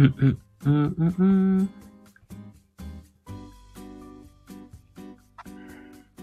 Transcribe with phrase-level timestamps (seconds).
[0.00, 1.24] うんうん、うんうんう
[1.62, 1.70] ん。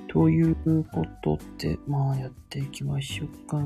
[0.07, 3.61] ということで、まあやっていきましょうか。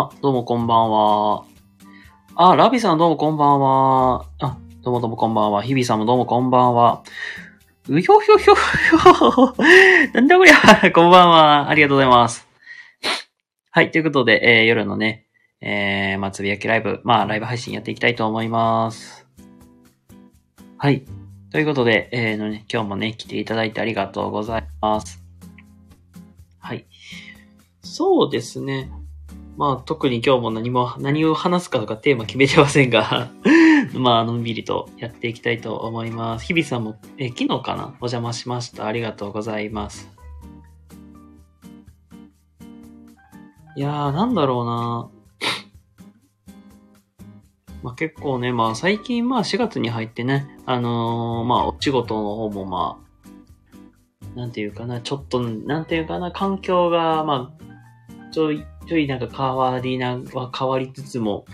[0.00, 1.44] あ、どうもこんばんは。
[2.36, 4.26] あ、ラビさんどうもこんばんは。
[4.38, 5.60] あ、どうもどうもこんばんは。
[5.60, 7.02] 日比さんもどうもこんばんは。
[7.88, 9.56] うひょひょひょひょ。
[10.14, 10.54] なんだこりゃ。
[10.94, 11.68] こんばんは。
[11.68, 12.46] ありがとうございます。
[13.72, 15.26] はい、ということで、えー、夜のね、
[15.60, 19.26] えー、まあ、つぶやきライブ、まあ、ライブ配信やっていきたいと思います。
[20.76, 21.06] はい。
[21.50, 25.20] ということで、えー、のね、今日もね、来ていただいてありがとうございます。
[26.60, 26.86] はい。
[27.82, 28.92] そうですね。
[29.58, 33.28] まあ、特に今日も何も、何を話すかとかテーマ決めてませんが、
[33.92, 36.46] まあ、のんびりとやっていきたいと思います。
[36.46, 37.86] 日比さんも、え、昨日かな？
[37.86, 38.86] お邪魔しました。
[38.86, 40.08] ありがとうございます。
[43.74, 45.08] いやー、なんだろうな
[47.82, 52.98] まあ結構ね、まあ最近まあ4月に入ってね、あのーまあお仕事の方もま
[54.34, 61.44] あ、なんていうかな、ちょっと、なんていうかな、環境が、まあ、ちょい、ちょいなんか変わりな、は変わりつつも、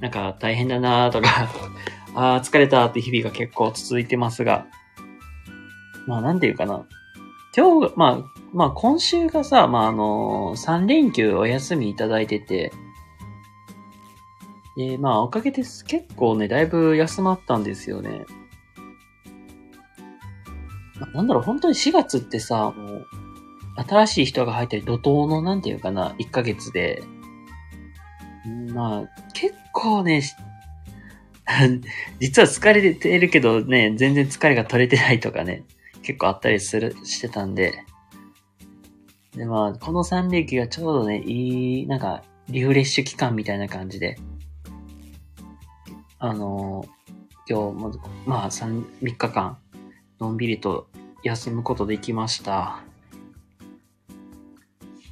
[0.00, 1.48] なんか大変だなとか、
[2.14, 4.66] ああ、疲れたって日々が結構続いてますが、
[6.06, 6.84] まあなんていうかな。
[7.56, 8.18] 今日、まあ、
[8.52, 12.72] まあ今週がさ、まああの3連休お休みいただいてて、
[14.76, 15.84] で、まあおかげです。
[15.84, 18.24] 結構ね、だいぶ休まったんですよね。
[21.14, 23.06] なんだろう、本当に4月ってさ、もう、
[23.76, 27.02] 新しい人が入ったり、怒涛のなんていうかな、1ヶ月で、
[28.72, 30.22] まあ、結構ね、
[32.20, 35.64] 実は疲れてるけどね、全然疲れが取れてないとかね、
[36.02, 37.84] 結構あったりする、してたんで、
[39.34, 44.18] で、まあ、この3連休がちょうどね、いい、なんか、リフレッシュ期間みたいな感じで、
[46.18, 46.84] あの
[47.48, 47.92] 今日も、
[48.26, 49.58] まあ、3、3日間、
[50.20, 50.88] のんびりと
[51.24, 52.84] 休むことできました。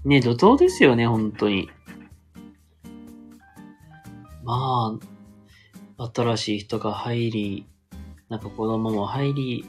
[0.05, 1.69] ね、怒涛ですよね、本当に。
[4.45, 4.99] ま
[5.99, 7.67] あ、新しい人が入り、
[8.29, 9.67] なんか子供も入り、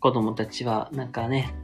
[0.00, 1.54] 子供たちは、なんかね、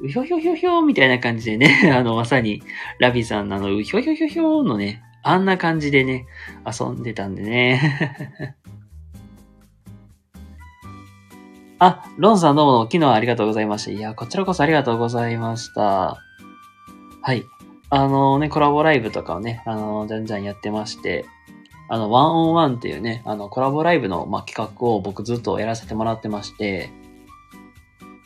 [0.00, 2.62] うひょひょひょひょみたいな感じでね、 あの、まさに、
[3.00, 6.26] ラビさんのあの、うひょひょひょひょのね、あんな感じでね、
[6.64, 8.54] 遊んでたんでね。
[11.80, 13.90] あ、ロンさんどうも昨日はありがとうございました。
[13.90, 16.23] いや、こちらこそありがとうございました。
[17.26, 17.46] はい。
[17.88, 21.24] あのね、コラボライブとかをね、あの、じゃんじゃんやってまして、
[21.88, 26.90] あの、ワンオンワンっていうね、あの、コラボライブの、まあ、企画を僕ずっとやらせてもらってまして、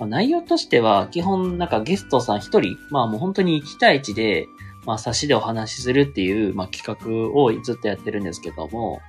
[0.00, 4.48] まあ、内容としては、基本、なんかゲストさん一人、まあもう本当に1対1で、
[4.84, 9.00] まあ差しでお話しするっていう、まあ企画をずっとやってるんですけども、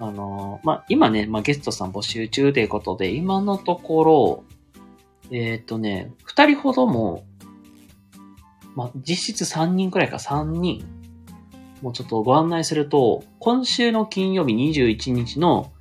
[0.00, 4.44] あの、まあ、今ね、まあ、ゲストさん募集中ということで、今のところ、
[5.30, 7.22] えっ、とね、二人ほども、
[8.74, 10.84] まあ、実質三人くらいか、三人。
[11.82, 15.72] もうちょっとご案内すると、今週の金曜日21日の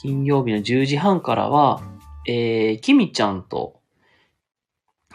[0.00, 1.82] 金曜日の10時半からは、
[2.26, 3.80] えー、きみちゃんと、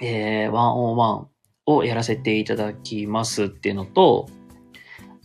[0.01, 1.25] えー、101
[1.65, 4.29] をやらせていただきますっていうのと、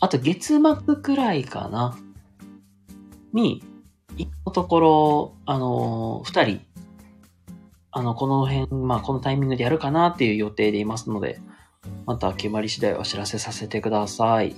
[0.00, 1.96] あと月末くらいかな、
[3.32, 3.62] に、
[4.16, 6.60] 一のところ、あのー、二人、
[7.92, 11.40] あの、この辺、まあ、このタイミングでやるかなっていう予定でいますので、
[12.06, 14.56] また決まり次第お知らせさせてください。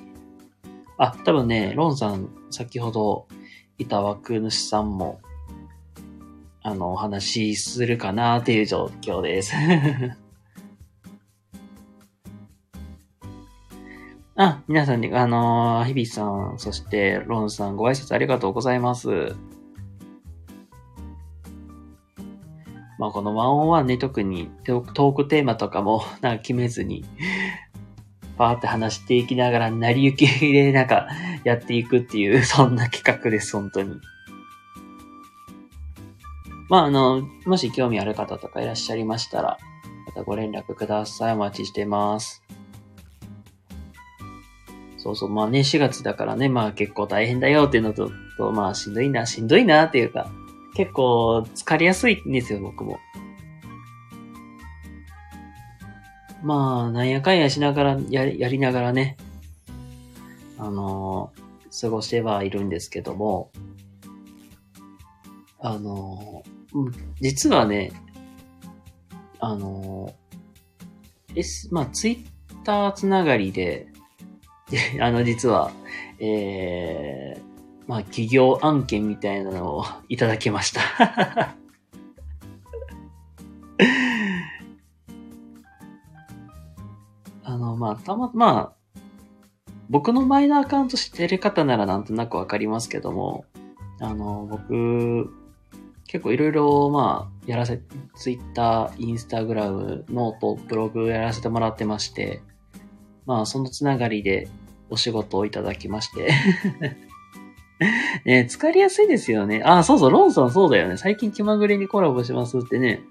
[0.97, 3.27] あ、多分ね、ロンさん、先ほど
[3.79, 5.21] いた枠主さんも、
[6.63, 9.53] あの、お話しするかなっていう状況です。
[14.37, 19.37] あ、皆さんに、あのー、日々さん、そしてロンさん、ご挨拶ありがとうございます。
[23.05, 27.05] まあ、このワンオンワンね、特にトークテーマとかも、 なんか決めずに、
[28.39, 31.09] パーって話していきながら、成り行きでなんか、
[31.45, 34.01] やっていくっていう、 そんな企画です、本当に。
[36.71, 39.59] まあ、あの、もし興味ある方とかいらっしゃいましたら、
[40.07, 41.35] またご連絡ください。
[41.35, 42.43] お待ちしてます。
[44.97, 50.31] そうそう、まあね、4月だからね、まあ結構大変だよっていうのと、とまあしんどいな、しんどいなっていうか、
[50.75, 52.99] 結構疲れやすいんですよ、僕も。
[56.43, 59.17] まあ、なんやかんやしながら、ややりながらね、
[60.59, 63.51] あのー、過ごしてはいるんですけども、
[65.59, 67.93] あのー、実はね、
[69.41, 73.89] あのー、S、まあ、ツイッターつながりで、
[74.71, 75.73] で、あの、実は、
[76.19, 77.54] えー、
[77.87, 80.81] まあ、企業案件みたいなのを いただきました。
[87.45, 88.73] あの、まあ、たま、まあ、
[89.91, 93.45] 僕の前のアカウント知ってる方ならなんとなくわかりますけども、
[94.01, 95.31] あの、僕、
[96.07, 97.83] 結構いろいろ、まあ、やらせ、
[98.15, 102.41] ツイッター、インスタグラム、ノート、ブログやらせてもらってまして、
[103.27, 104.49] まあ、そのつながりで
[104.91, 106.31] お仕事をいただきまして。
[108.25, 109.63] ね疲れやすいですよね。
[109.65, 110.97] あ、そうそう、ロンさんそうだよね。
[110.97, 113.03] 最近気まぐれにコラボしますってね。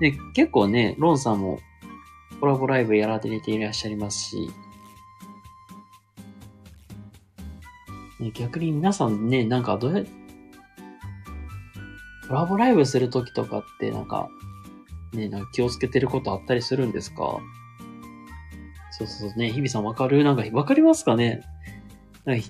[0.00, 1.60] ね、結構ね、ロンさんも
[2.40, 4.50] コラボライブやられていらっしゃいますし、
[8.18, 10.04] ね、逆に皆さんね、なんかどうや、
[12.28, 14.28] コラボライブするときとかってなんか、
[15.12, 17.38] ね、なんか気をつけてることあったりするんですか？
[18.92, 20.24] そうそうね、日比さんわかる？
[20.24, 21.42] なんか、わかりますかね？
[22.24, 22.46] なんか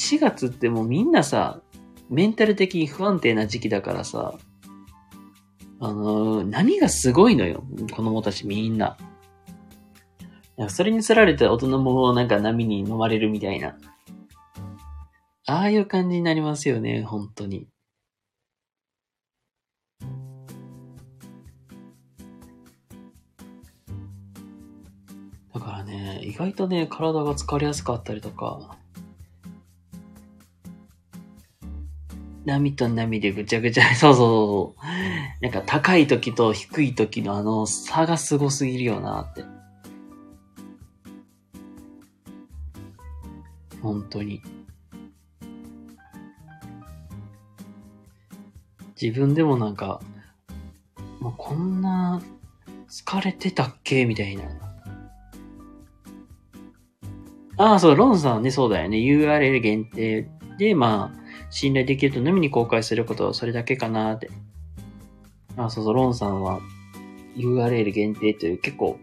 [0.00, 1.60] 4月ってもうみんなさ、
[2.08, 4.38] メンタル的に不安定な時期だからさ、
[5.78, 7.62] あのー、波がすごいのよ。
[7.90, 8.96] 子供たちみんな。
[10.68, 13.76] それに釣られて大人もなんか波に飲まれるみたいな。
[15.46, 17.68] ああいう感じになりますよね、本当に。
[25.52, 28.79] だからね、意外とね、体が疲れやすかったりとか、
[32.44, 35.42] 波と波でぐちゃぐちゃ、 そうそうそう。
[35.42, 39.44] なんか高い時と低い時のあの差がすごすぎるよなって。
[43.82, 44.42] 本当に。
[49.00, 50.00] 自分でもなんか、
[51.20, 52.20] もうこんな
[52.88, 54.44] 疲れてたっけみたいな。
[57.56, 58.98] ああ、そう、ロンさんね、そうだよね。
[58.98, 60.28] URL 限定
[60.58, 61.19] で、まあ、
[61.50, 64.30] 信頼できるとのみに公開することはそれだけかなって。
[65.56, 66.60] あ、そうそう、ロンさんは
[67.36, 68.98] URL 限定という結構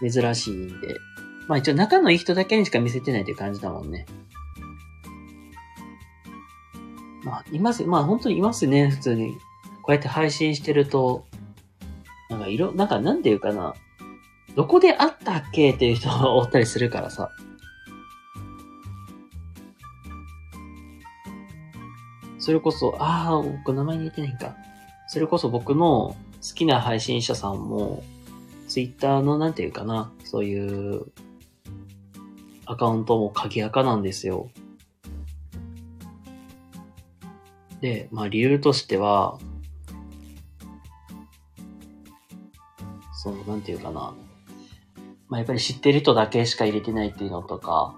[0.00, 0.96] 珍しいんで。
[1.48, 4.06] まあ一応仲のいい人だけにしか見せてないという感じだもんね。
[7.24, 9.32] まあ、います、まあ本当にいますね、普通に。
[9.82, 11.24] こうやって配信してると、
[12.30, 13.74] なんか色、なんかなんていうかな。
[14.56, 17.30] どこで会ったっけっていう人がおったりするからさ。
[22.46, 24.54] それこそ、ああ、僕名前に言ってないか。
[25.08, 28.04] それこそ僕の好きな配信者さんも、
[28.68, 31.06] ツイッターのなんていうかな、そういう
[32.64, 34.48] アカウントも鍵垢なんですよ。
[37.80, 39.40] で、まあ理由としては、
[43.12, 44.14] その、なんていうかな。
[45.26, 47.96] まあやっぱり知ってる人だけしか入れてないっていうのとか、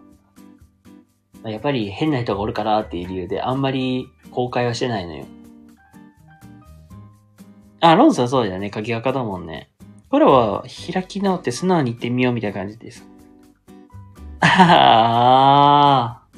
[1.45, 5.27] やっぱり変な人がおるからっていう理由であんまり公開はしてないのよ。
[7.81, 8.71] あ、ロンさんそうだよね。
[8.71, 9.71] 鍵垢だもんね。
[10.11, 13.07] これは開き直って素直に言ってみようみたいな感じです。
[14.41, 16.29] ああ。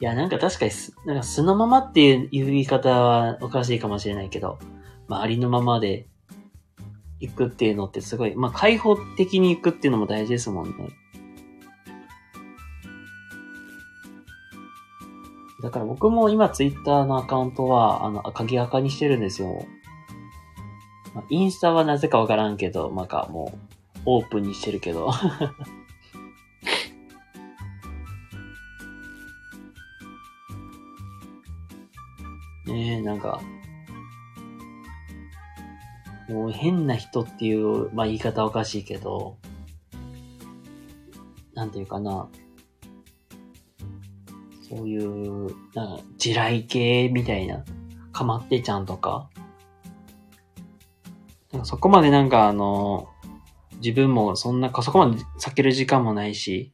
[0.00, 4.58] いや、なんか確かにす、なんか素のままっていう言い方はおかしいかもしれないけど、
[5.08, 6.06] まあ、ありのままで
[7.20, 10.74] 行くっていうのってすごい、まあ、開放的に行くっていうのも大事ですもんね。
[15.62, 19.66] だから僕も今ツイッターのアカウントは、あの、鍵垢にしてるんですよ。
[21.14, 23.58] まあ、インスタはなぜかわからんけど、なんかもう、
[24.06, 25.10] オープンにしてるけど。
[32.66, 33.40] ねえ、なんか、
[36.28, 39.38] もう変な人っていう、まあ言い方おかしいけど、
[41.54, 42.28] なんていうかな、
[44.68, 47.64] そういう、なんか、地雷系みたいな、
[48.12, 49.30] かまってちゃんとか、
[51.52, 53.08] なんかそこまでなんかあの、
[53.76, 56.72] 自分もそんな、そこまで避ける時間もないし、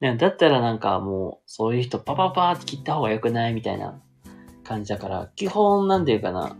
[0.00, 4.00] だったらなんかもう、そういう人パパパーって切った方が良くないみたいな
[4.64, 6.56] 感じだから、基本なんていうかな、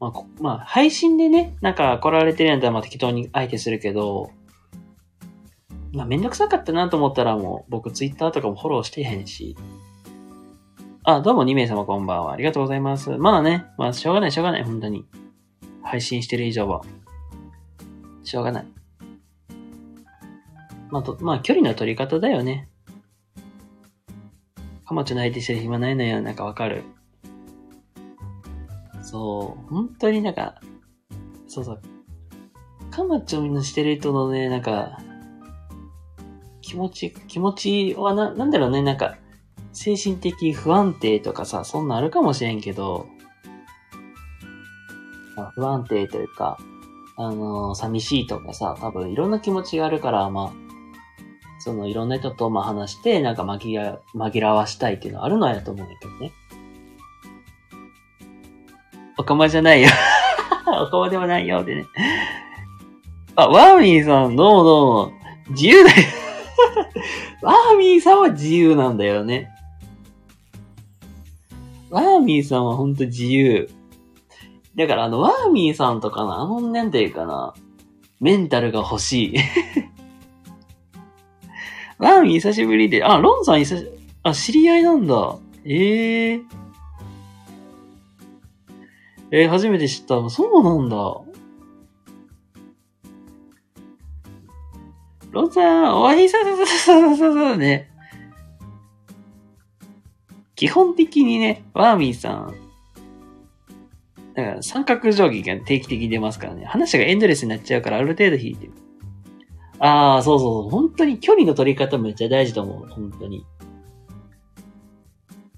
[0.00, 4.32] まあ、まあ、配信でね、なんか来られてるんだったらまあ適当に相手するけど、
[5.92, 9.56] まあ、めんどくさかったなと思ったらもう、僕ツイッターとかもフォローしてへんし。
[11.04, 12.32] あ、どうも2名様こんばんは。
[12.32, 13.10] ありがとうございます。
[13.10, 15.04] まあね、まあ、しょうがない、しょうがない、本当に。
[15.82, 16.82] 配信してる以上は。
[18.24, 18.66] しょうがない。
[20.90, 22.68] まあ、と、まあ、距離の取り方だよね。
[24.86, 26.84] かまちょの相手してる暇ないのよ、なんかわかる。
[29.02, 30.60] そう、本当になんか、
[31.48, 31.80] そうそう。
[32.90, 34.98] かまちょのしてる人のね、なんか、
[36.62, 39.16] 気持ち、気持ちはな、なんだろうね、なんか、
[39.72, 43.06] 精神的不安定とかさ、そんなあるかもしれんけど、
[45.36, 46.58] まあ、不安定というか、
[47.16, 50.62] あのー、寂しいとかさ、多分いろんな気持ちがあるから、まあ、
[51.58, 56.32] そのいろんな人とまあ話して、なんか紛ら、紛らわしたいっていうのはあるのやと思うんだけどね。
[59.18, 59.88] おかまじゃないよ
[60.66, 61.84] おかまではないよってね。
[63.36, 65.12] あ、ワーミーさん、どうもどうも。
[65.50, 66.21] 自由だよ
[67.42, 69.50] ワーミーさんは自由なんだよね。
[71.90, 73.68] ワーミーさんはほんと自由。
[74.76, 77.52] だからあの、ワーミーさんとかのあの、なんていうかな、
[78.20, 79.36] メンタルが欲しい。
[81.98, 83.86] ワーミー久しぶりで、あ、ロンさん久し、
[84.22, 85.36] あ、知り合いなんだ。
[85.64, 86.44] ええー。
[89.32, 90.30] えー、初めて知った。
[90.30, 91.31] そうなんだ。
[95.32, 97.90] ロンさん、お会いささささささね。
[100.54, 102.54] 基本的にね、ワーミーさん、
[104.34, 106.66] だから三角定規が定期的に出ますからね。
[106.66, 108.72] 話がエンドレスになっちゃうからある程度引いてる。
[109.78, 110.70] ああ、そうそうそう。
[110.70, 112.88] 本当に距離の取り方めっちゃ大事と思う。
[112.88, 113.44] 本当に。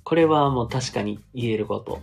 [0.05, 2.01] これはもう確かに言えること。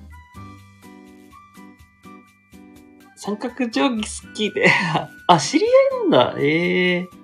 [3.15, 4.67] 三角定規好きで
[5.27, 6.35] あ、知り合いなんだ。
[6.39, 7.20] ええー、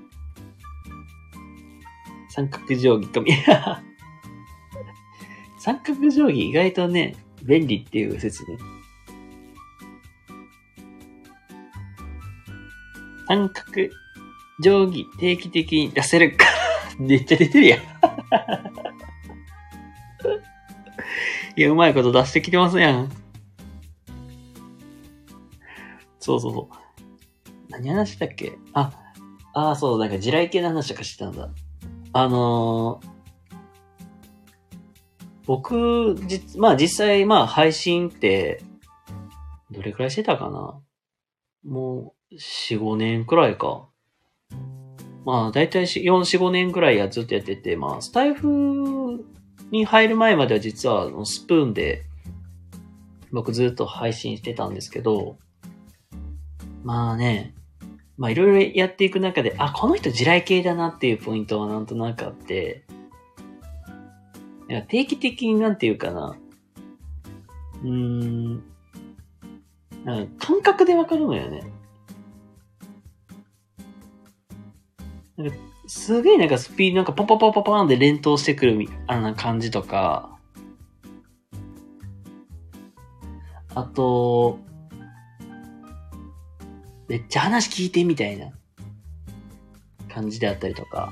[2.37, 3.31] 三角定規み。
[5.57, 8.59] 三角定規意外とね、便利っていう説ね。
[13.27, 13.89] 三角
[14.61, 16.45] 定規定期的に出せるか
[17.01, 17.79] めっちゃ出てるやん
[21.57, 23.09] いや、うまいこと出してきてますやん。
[26.19, 26.75] そうそうそう。
[27.69, 28.59] 何話したっけ？
[28.73, 28.91] あ、
[29.55, 31.49] ああ、そう、なんか地雷系の話とかしてたんだ。
[32.13, 33.07] あのー、
[35.45, 38.63] 僕、じ、まあ実際、まあ配信って、
[39.71, 40.79] どれくらいしてたかな？
[41.63, 43.87] もう、4、5年くらいか。
[45.25, 49.25] まあ、だいたい4、4、5年くらいやずっとやってて、まあ、スタイフ
[49.71, 52.05] に入る前までは実はスプーンで
[53.33, 55.37] 僕ずっと配信してたんですけど、
[56.85, 57.53] まあね、
[58.17, 62.83] まあいろいろやっていく中で、あ、この人地雷系だなっていうポイントはなんとなくあって、
[64.87, 66.35] 定期的になんていうかな、
[67.83, 68.63] うーん、
[70.03, 71.61] なんか感覚でわかるのよね。
[75.37, 75.55] なんか
[75.85, 80.37] すげえなんかスピード、なんかポポポポポーンで連投してくるみ、あんな感じとか、
[83.75, 84.59] あと、
[87.07, 88.51] めっちゃ話聞いてみたいな
[90.13, 91.11] 感じであったりとか。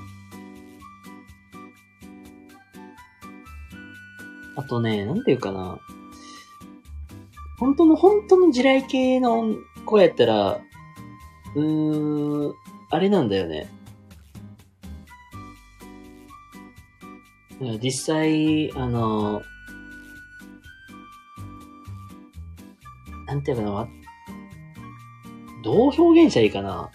[4.58, 5.80] あとね、なんていうかな。
[7.60, 10.60] 本当の、本当の地雷系の子やったら、
[11.56, 12.54] うーん、
[12.90, 13.70] あれなんだよね。
[17.82, 19.42] 実際、あの、
[23.28, 23.88] なんていうかな、
[25.66, 26.92] どう表現したらいいかな？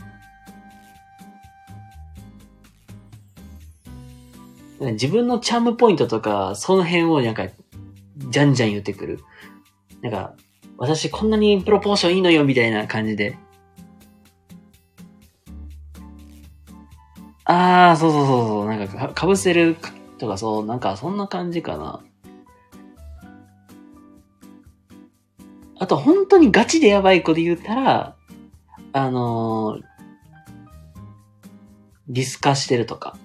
[4.92, 7.48] 自分のチャームポイントとか、その辺をなんか、
[8.30, 9.18] じゃんじゃん言ってくる。
[10.00, 10.34] なんか、
[10.78, 13.36] 私こんなにプロポーションいいのよ、みたいな感じで。
[17.44, 19.76] あー、そうそうそうそう、なんかか、被せる
[20.18, 22.02] とかそう、なんかそんな感じかな。
[25.78, 28.16] あと、本当にガチでやばい子で言ったら、
[28.92, 29.82] あのー、
[32.08, 33.16] ディスカしてるとか。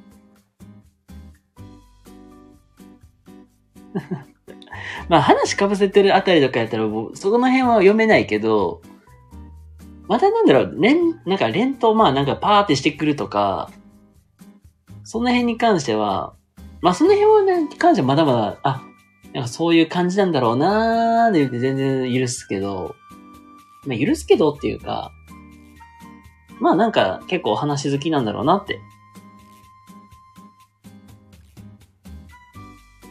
[5.10, 8.82] まあ話かぶせてるあたりとかやったら、そこの辺は読めないけど、
[10.08, 13.72] またなんだろう、連、なんか連投まあなんかパーってしてくるとか、
[15.04, 16.34] その辺に関しては、
[16.82, 18.84] まあその辺に関してはまだまだ、あ、
[19.34, 22.96] なんかそういう感じなんだろうなーって言って全然許すけど、
[23.88, 25.12] まあ許すけどっていうか、
[26.60, 28.80] まあなんか結構話好きなんだろうなって。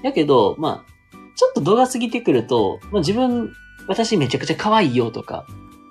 [0.05, 3.53] やけど、まあ、ちょっと度が過ぎてくると、まあ自分、
[3.89, 5.47] 私めちゃくちゃ可愛いよとか、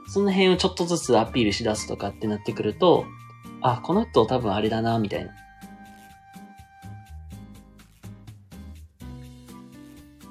[0.08, 3.06] その辺をちょっとずつアピールしだすとかってなってくると、
[3.62, 5.32] あ、この人多分あれだな、みたいな。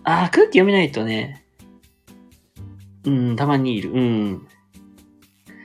[0.04, 1.44] あ、空気読めないとね、
[3.04, 3.92] うん、たまにいる。
[3.92, 4.46] うん。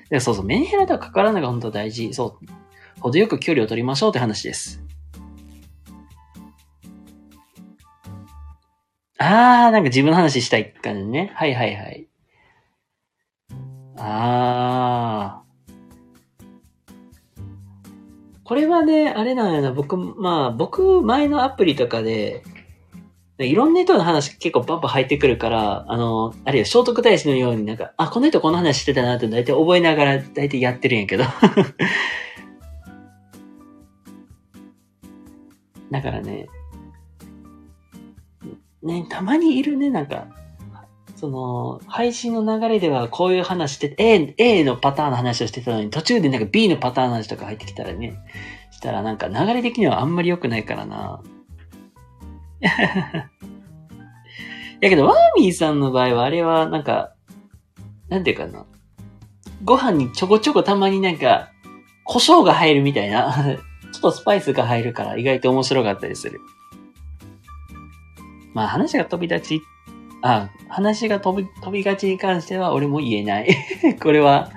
[0.09, 2.13] でそうそう、メンヘラとは関わらないが本当大事。
[2.13, 3.01] そう。
[3.01, 4.83] 程よく距離を取りましょうって話です。
[9.19, 11.31] あー、なんか自分の話したい感じね。
[11.35, 12.07] はいはいはい。
[13.97, 15.47] あー。
[18.43, 22.43] これはね、あれなんやな、僕、まあ、僕、前のアプリとかで、
[23.39, 31.23] いろんな人の話結構パンパン入ってくるから、あの、あるいは聖徳太子のようになんか、あ、この人この話してたなって大体覚えながら大体やってるんやけど。
[35.91, 36.47] だからね、
[38.81, 40.27] ね、たまにいるね、なんか、
[41.15, 48.17] その、配信の流れではこういう話して、A、A のパターンの話をしてたのに、途中でなんか B のパターンの話とか入ってきたらね、
[48.71, 51.21] したらなんか流れ的にはあんまり良くないからな。
[54.81, 57.13] やけど、ワーミーさんの場合は、あれはなんか、
[58.09, 58.65] なんていうかな。
[59.63, 61.51] ご飯にちょこちょこたまになんか、
[62.03, 63.33] 胡椒が入るみたいな。
[63.91, 66.39] ちょっとスパイスが入るから意外と面白かったりする。
[68.53, 69.61] まあ話が飛び立ち、
[70.21, 73.55] あ、話が飛び、飛びがちに関しては俺も言えない。
[74.01, 74.51] これは、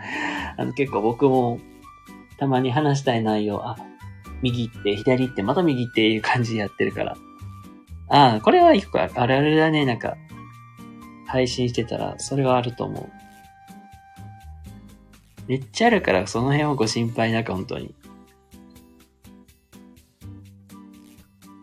[0.56, 1.60] あの結構僕も
[2.38, 3.76] たまに話したい内容、あ、
[4.42, 7.16] 右行って、左行って、また右っていう感じでやってるから。
[8.10, 10.16] ああ、これは一個あるあるだね、なんか、
[11.26, 13.08] 配信してたら、それはあると思う。
[15.46, 17.94] めっちゃあるから、その辺はご心配なく、本当に。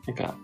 [0.08, 0.36] なんか、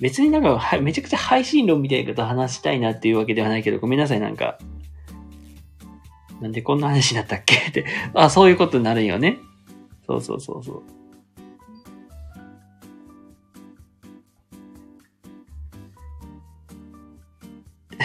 [0.00, 4.58] 別になんか、めちゃくちゃ配信論みたいなこと話したいなっていうわけではないけど、ごめんなさい、なんか。
[6.40, 7.86] なんでこんな話になったっけって。
[8.12, 9.38] あ、そういうことになるよね。
[10.06, 10.82] そうそうそうそう。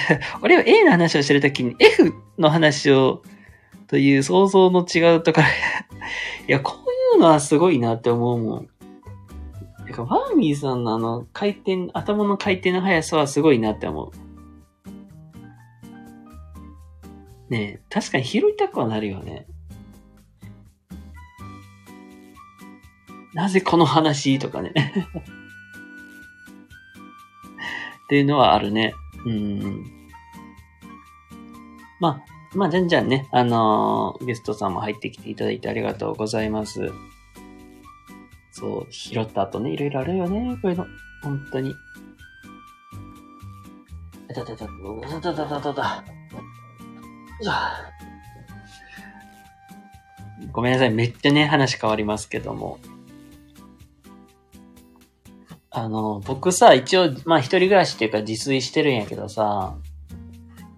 [0.42, 3.22] 俺は A の話をしてるときに F の話を、
[3.88, 5.48] という想像の違うところ
[6.48, 8.70] いや、こういうのはすごいなって思うもん。
[9.86, 14.12] てか、ワーミーさんのあの、回転、頭の回転の速さはすごいなって思う。
[17.50, 19.48] ねえ、確かに拾いたくはなるよね。
[23.34, 24.74] なぜこの話とかね
[28.06, 28.94] っていうのはあるね。
[29.26, 29.86] うん。
[32.00, 36.92] まあ、まあ、じゃんじゃんね、あのー、ゲストさんも入ってきていただいてありがとうございます。
[38.52, 40.86] そう、拾った後ね、いろいろあるよね、こういうの。
[41.22, 41.76] 本当に。
[44.30, 46.04] あたたた、たたたたたた。
[50.52, 52.80] ごめんなさい、めっちゃね、話変わりますけども。
[55.72, 59.76] あの、僕さ、一応、まあ一人暮らしっていうか自炊してるんやけどさ、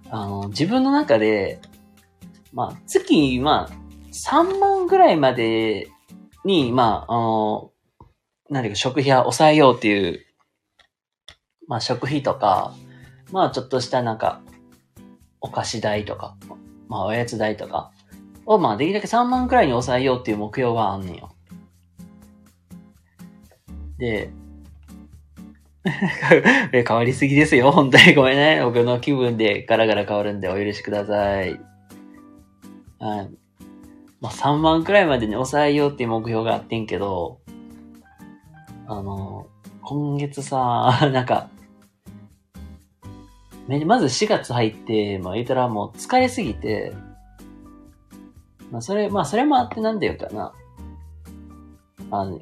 [0.09, 1.61] あの、自分の中で、
[2.53, 5.87] まあ、月、まあ、3万ぐらいまで
[6.43, 7.71] に、まあ、あの、
[8.49, 10.25] 何ていうか食費は抑えようっていう、
[11.67, 12.73] まあ食費とか、
[13.31, 14.41] まあちょっとしたなんか、
[15.39, 16.35] お菓子代とか、
[16.89, 17.91] まあおやつ代とか
[18.45, 21.31] をまあできるだけ3万くらいに抑えようっていう目標があんねんよ。
[23.97, 24.33] で、
[26.71, 27.71] 変わりすぎですよ。
[27.71, 28.61] 本当にごめんね。
[28.63, 31.59] 僕の気分でガラガラ変わるんでお許しください。
[32.99, 33.29] はい。
[34.19, 37.39] まあ、3万くらいまでに抑えようっていう目標があってんけど、
[38.87, 39.47] あの、
[39.81, 41.49] 今月さ、 なんか、
[43.85, 46.93] まず4月入って、まあ言ったらもう疲れすぎて、
[48.69, 50.53] まあそれ、まあそれもあってなんだよかな。
[52.11, 52.39] あの、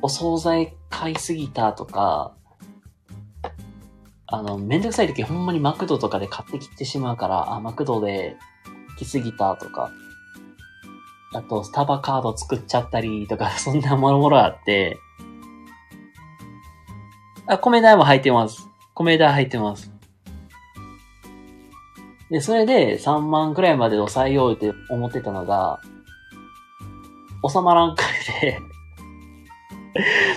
[0.00, 2.34] お惣菜買いすぎたとか、
[4.28, 8.36] あの、めんどくさい時ほんまにマクドとかで買ってきてしまうから、あ、マクドで
[8.98, 9.90] 来すぎたとか、
[11.32, 14.98] あと、スタバカード作っちゃったりとか、 そんなもろもろあって、
[17.46, 18.68] あ、米代も入ってます。
[18.94, 19.92] 米代入ってます。
[22.30, 25.80] で、それで3万くらいまで抑えようって思ってたのが、
[27.48, 28.60] 収まらんくらいで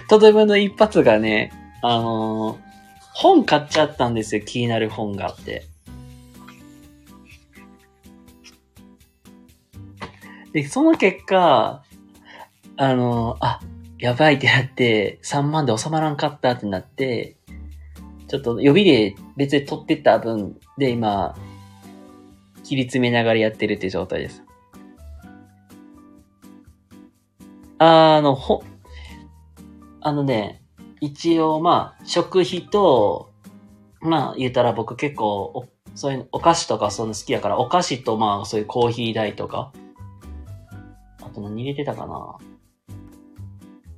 [0.07, 2.68] とてもの一発がね、あのー、
[3.21, 4.41] 本買っちゃったんですよ。
[4.45, 5.65] 気になる本があって。
[10.53, 11.83] で、その結果、
[12.77, 13.59] あの、あ、
[13.97, 17.35] やばいってなって、3万で収まらんかったってなって、
[18.29, 21.35] ちょっと予備で別に取ってった分で今、
[22.63, 24.43] 切り詰めながらやってるって状態です。
[27.79, 28.63] あの、ほ、
[29.99, 30.61] あのね、
[31.01, 33.29] 一応まあ、食費と、
[34.01, 39.71] まあ言ったら僕結構そういうお菓子とかそういうの好きやから、お菓子とまあそういうコーヒー代とか、
[41.21, 42.37] あと何入れてたかな。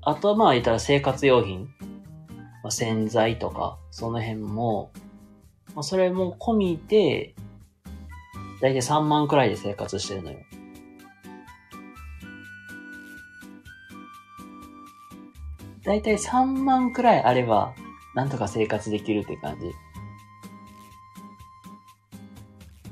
[0.03, 1.69] あとはまあ言ったら生活用品、
[2.63, 4.91] まあ、洗剤とか、その辺も、
[5.75, 7.35] まあ、それも込みで、
[8.61, 10.39] だいたい3万くらいで生活してるのよ。
[15.83, 17.73] だいたい3万くらいあれば、
[18.15, 19.71] なんとか生活できるって感じ。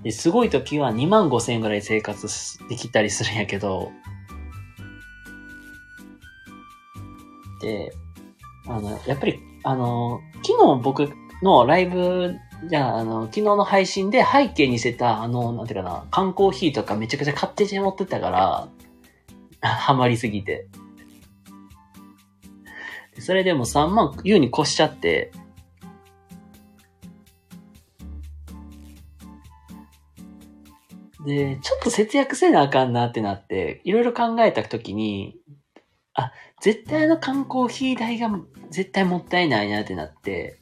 [0.04, 2.28] で、すごい時は2万5千円ぐらい生活
[2.69, 3.91] できたりするんやけど、
[7.62, 7.91] で、
[8.67, 11.10] あの、やっぱり、あの、昨日僕
[11.43, 12.36] のライブ
[12.67, 18.67] じゃあ、あの、昨日の配信で背景にせた、あの、なんていうかな、缶コーヒーとかめちゃくちゃ買って持ってたから、
[19.62, 20.67] ハマりすぎて。
[23.21, 25.32] それでも3万優に越しちゃって、
[31.25, 35.38] で、ちょっと節約せなあかんなってなって、いろいろ考えたときに、
[36.13, 38.29] あ、絶対の缶コーヒー代が
[38.69, 40.60] 絶対もったいないなってなって、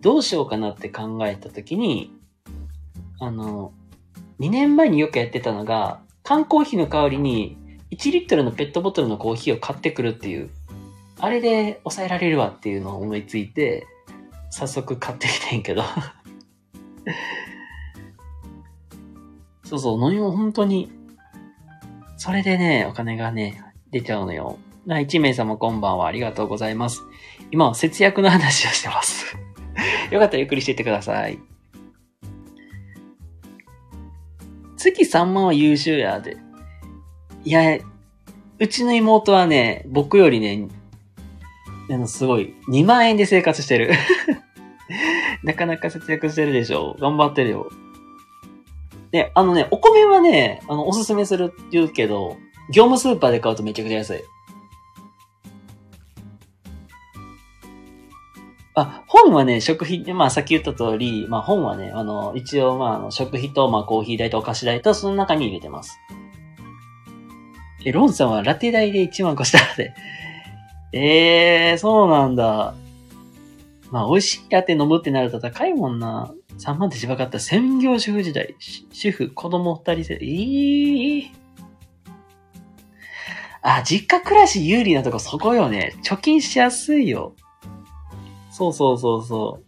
[0.00, 2.12] どうしようかなって考えたときに、
[3.20, 3.72] あの、
[4.40, 7.56] 2年前によくやってたのが、缶コーヒーの代わりに
[7.90, 10.50] 1リットルのペットボトルのコーヒーを買ってくるっていう、
[11.20, 13.86] あれで抑えられるわっていうのを思いついて、
[14.50, 15.82] 早速買ってきてんけど
[19.64, 20.92] そうそう、飲み物本当に、
[22.16, 24.58] それでね、お金がね、出ちゃうのよ。
[24.86, 27.02] な、1名様こんばんはありがとうございます。
[27.50, 29.36] 今は節約の話をしてます
[30.10, 31.38] よかったらゆっくりしていってください。
[34.76, 36.36] 月3万は優秀やで。
[37.44, 37.78] いや、
[38.58, 40.68] うちの妹はね、僕よりね、
[41.90, 43.92] あの、すごい、2万円で生活してる。
[45.42, 46.96] なかなか節約してるでしょ。
[47.00, 47.68] 頑張ってるよ。
[49.10, 52.36] で、あのね、お米はね、あの、おすすめするって言うけど、
[52.70, 54.24] 業務スーパーで買うとめちゃくちゃ安い。
[58.76, 65.96] あ、本はね、食費、まあさっき言った通り、まあ本はね、あの、一応まああの食費と、まあコーヒー代とお菓子代とその中に入れてます。
[67.84, 69.94] え、ロンさんはラテ代で1万個したらで。
[70.96, 72.76] ええー、そうなんだ。
[73.90, 76.32] まあ美味しいラテ飲むってなると高いもんな。
[76.58, 78.54] 3万ってしばかった専業主婦時代。
[78.92, 81.30] 主婦、子供二人せ、ええー、
[83.62, 85.96] あ、実家暮らし有利なとこそこよね。
[86.04, 87.34] 貯金しやすいよ。
[88.52, 89.64] そうそうそうそう。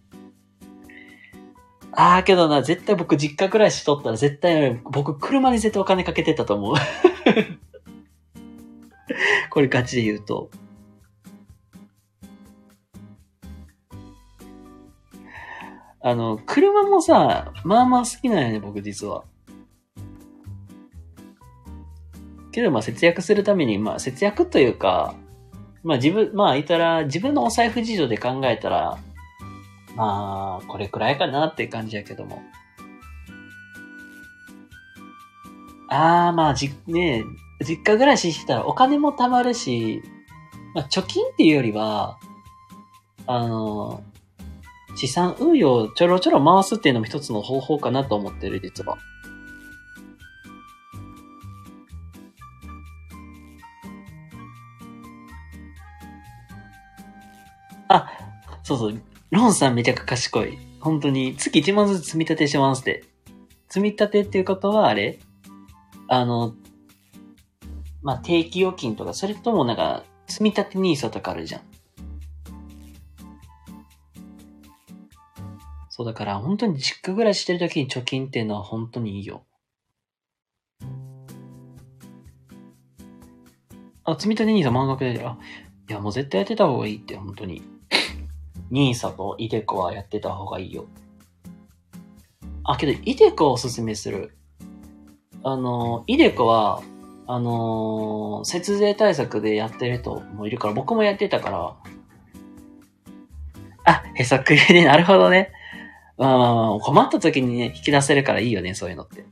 [1.90, 6.74] ああ、けどな、絶対僕実家暮らしとったら絶対、僕車に絶対お金かけてたと思う。
[9.50, 10.50] これガチで言うと。
[16.07, 19.25] あの、車もさ、まあまあ好きなんやね、僕実は。
[22.53, 25.16] けどまあ節約するために、まあ節約というか、
[25.83, 28.99] まあ自分、まあ言ったら自分のお財布事情で考えたら、
[29.97, 32.40] まあ、これくらいかなって感じやけども。
[35.88, 37.25] あー、まあ、じ、ね
[37.61, 40.03] え実家暮らししてたらお金も貯まるし、
[40.73, 42.16] まあ、貯金っていうよりは、
[43.27, 44.05] あの、
[44.96, 48.96] 資産運用ちょろちょろ回すっていうのも一つの方法かなと思ってる、実は。
[57.88, 58.11] あ、
[58.62, 59.02] そうそう。
[59.30, 60.59] ロンさんめちゃくちゃ賢い。
[60.80, 63.04] 本当に、月1万ずつ積み立てしますって。
[63.68, 65.18] 積み立てっていうことはあれ？
[66.09, 66.54] あの、
[68.02, 71.61] まあ、定期預金とか、それともなんか、積み立て NISA とかあるじゃん。
[75.96, 79.46] そうだから本当に実家暮らししてる時に貯金っていうのは本当にいいよ。
[84.04, 85.38] あ、積み立て NISA 満額で、あ、
[85.88, 87.62] いやもう絶対やってた方がいいって本当に。
[88.70, 90.85] NISA とイデコはやってた方がいいよ。
[92.64, 94.37] あ、けどイデコをおすすめする。
[95.44, 96.82] あの、イデコは、
[97.26, 101.76] あの、節税対策でやってる人もいるから、僕もやってたから。
[103.85, 105.52] あ、へそくりね、なるほどね。
[106.18, 109.24] まあまあまあ、困った時にね、引き出せるからいいよね、そういうのって。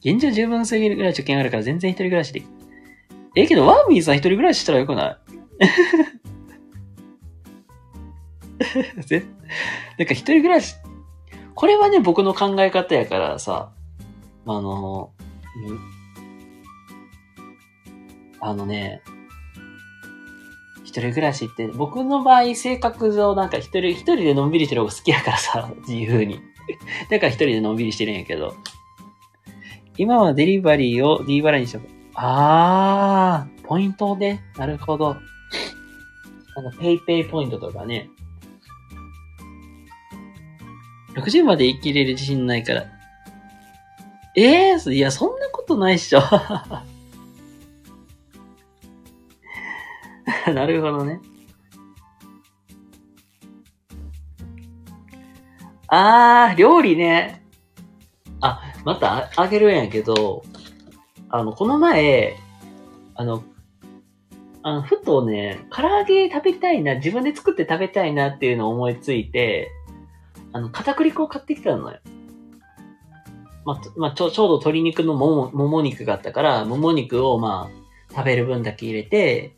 [0.00, 2.42] 現状十分すぎるぐらい貯金あるから全然一人暮らしで。
[3.36, 5.18] え、けどワーミーさん一人暮らししたらよくな
[8.98, 9.02] い？
[9.04, 9.24] ぜ、
[9.98, 10.74] なんか一人暮らし、
[11.54, 13.72] これはね、僕の考え方やからさ、
[14.46, 15.12] あの、
[18.40, 19.02] あのね、
[20.88, 26.40] 一人暮らしって、僕の場合、性格上なんか一人、一人でのんびりしてる方が好きやからさ、 自由に。
[27.10, 28.54] だから一人でのんびりしてるんやけど。
[29.98, 31.88] 今はデリバリーを D 払いにしよう。
[32.14, 35.16] あー、ポイントで、なるほど。
[36.56, 38.08] あの、ペイペイポイントとかね。
[41.16, 42.86] 60まで生きれる自信ないから。
[44.36, 46.20] ええー、いや、そんなことないっしょ。
[50.52, 51.20] なるほどね。
[55.88, 57.42] あー、料理ね。
[58.40, 60.44] あ、またあげるんやけど、
[61.30, 62.36] あの、この前、
[63.14, 63.42] あの、
[64.62, 69.70] あの、ふとね、唐揚げ食べたいな、自分で作って食べたいなっていうのを思いついて、
[70.52, 71.98] あの、片栗粉を買ってきたのよ。
[73.64, 79.57] まあ、まあ、ちょ、ちょうど鶏肉のもも、もも肉があったから、もも肉をまあ、食べる分だけ入れて、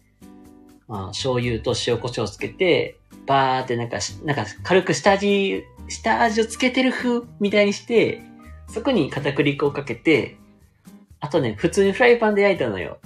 [0.90, 8.24] まあ、醤油と塩コショウつけて、バーってなんか、なんか軽く下味、下味をつけてる風みたいにして、
[8.66, 10.36] そこに片栗粉をかけて、
[11.20, 12.98] あとね、普通にフライパンで焼いたのよ。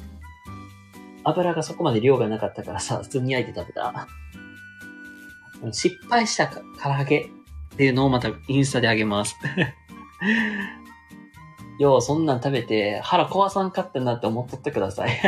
[1.25, 4.09] 油がそこまで量がなかったからさ、普通に焼いて食べた。
[5.73, 7.29] 失敗した唐揚げっ
[7.77, 9.37] ていうのをまたインスタであげます。
[11.79, 15.11] よう、そんなん食べて腹壊さんかったなって思っとってください。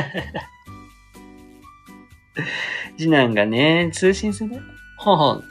[2.99, 4.61] 次男がね、通信する？
[4.99, 5.43] はは。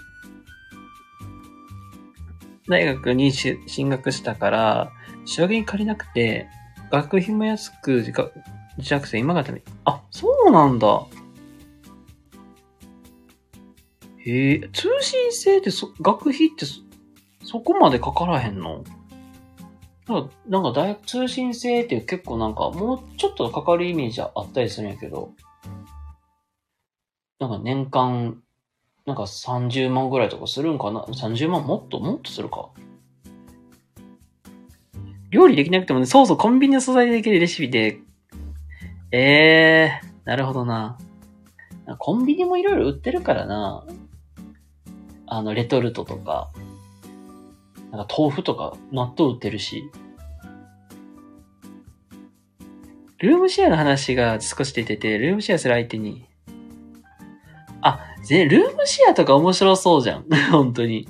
[2.67, 4.91] 大学に進学したから、
[5.25, 6.47] 将棋借りなくて、
[6.91, 8.11] 学費も安く自
[8.77, 9.61] 自宅生今がため。
[9.85, 11.05] あ、そうなんだ。
[14.25, 16.81] へえ、通信制ってそ、学費ってそ、
[17.43, 18.83] そこまでかからへんの？
[20.07, 25.31] なんか、なんか大学通信制って結構なんか、もうちょっとかかるイメージあったりするんやけど。
[27.39, 28.41] なんか年間、
[29.05, 31.99] なんか30万ぐらいとかするんかな ?30 万もっと？
[31.99, 32.69] もっとするか？
[35.31, 37.99] 料理できなくてもね、そうそう、コンビニの素材でできるレシピで、
[39.11, 40.97] ええー、なるほどな。
[41.99, 43.85] コンビニもいろいろ売ってるからな。
[45.27, 46.51] あの、レトルトとか、
[47.91, 49.83] なんか豆腐とか納豆売ってるし。
[53.19, 56.25] ルームシェアの話が少し出てて、ルームシェアする相手に、
[58.29, 60.25] ルームシェアとか面白そうじゃん。
[60.51, 61.07] 本当に。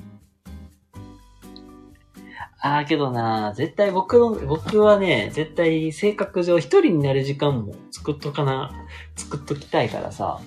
[2.60, 8.72] ああ、けどな、絶対僕の、僕はね、絶対性格上一人になる時間も作っとかな、
[9.14, 10.40] 作っときたいからさ。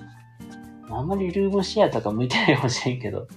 [0.92, 3.28] あんまりルームシェアとか向いてないかもしれんけど。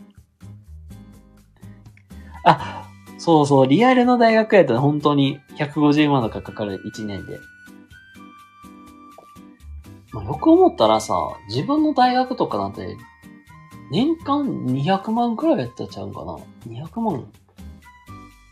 [2.44, 7.38] あ、そうそう、リアルの大学やったら本当に150万とかかかる1年で。
[10.12, 11.14] まあ、よく思ったらさ、
[11.48, 12.96] 自分の大学とかなんて、
[13.92, 17.30] 年間200万くらいやったちゃうかな ?200 万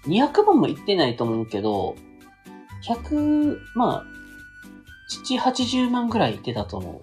[0.05, 1.97] ?200 万もいってないと思うけど、
[2.87, 4.05] 100、まあ、
[5.27, 7.01] 7、80万くらいいってたと思う。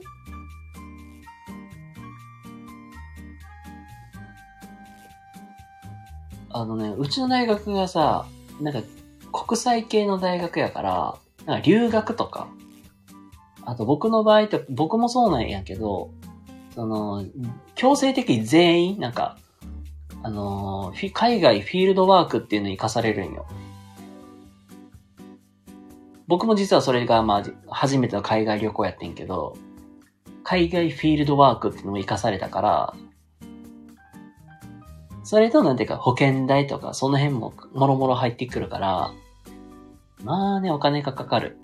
[6.51, 8.27] あのね、うちの大学がさ、
[8.61, 8.83] なんか
[9.31, 12.49] 国際系の大学やから、なんか留学とか、
[13.65, 16.11] あと僕の場合って、僕もそうなんやけど、
[16.77, 17.25] その、
[17.73, 19.39] 強制的に全員、なんか、
[20.21, 23.47] あの海外フィールドワークっていうのに課されるんよ。
[26.27, 29.57] 僕も実はそれが、まあ、初めての海外旅行やってんけど、
[30.43, 32.93] 海外フィールドワークっていうのも活かされたから、
[35.23, 39.11] それとなんていうか保険代とかその辺ももろもろ入ってくるから、
[40.23, 41.57] まあね、お金がかかる。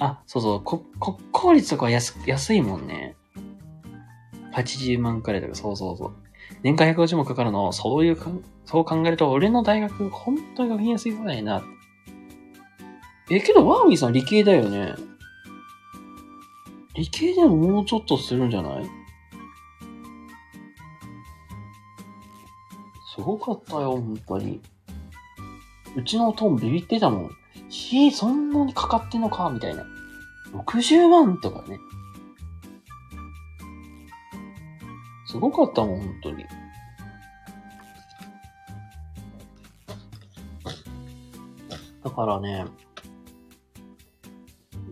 [0.00, 3.16] あ、そうそう、こ国公立とかは安安いもんね。
[4.54, 6.12] 80万くらいとか、そうそうそう。
[6.62, 11.62] 年間150万かかるの、そういうかん、そう考えると、俺の大学、本当に学費安いぐらいな。
[13.30, 14.94] え、けど、ワーミーさん理系だよね。
[16.94, 18.84] 理系でももうちょっとするんじゃない？
[23.14, 24.60] すごかったよ、本当に。
[25.94, 27.30] うちのトーンビビってたもん。
[27.70, 29.86] ひそんなにかかってんのかみたいな。
[30.52, 31.78] 60万とかね。
[35.26, 36.44] すごかったもん、本当に。
[42.02, 42.64] だからね、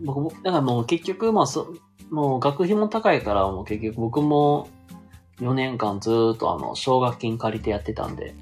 [0.05, 1.73] 僕も、だからもう結局、まあそ、
[2.09, 4.69] もう学費も高いから、もう結局僕も
[5.39, 8.33] 4年間ずっとあの、奨学金借りてやってたんで。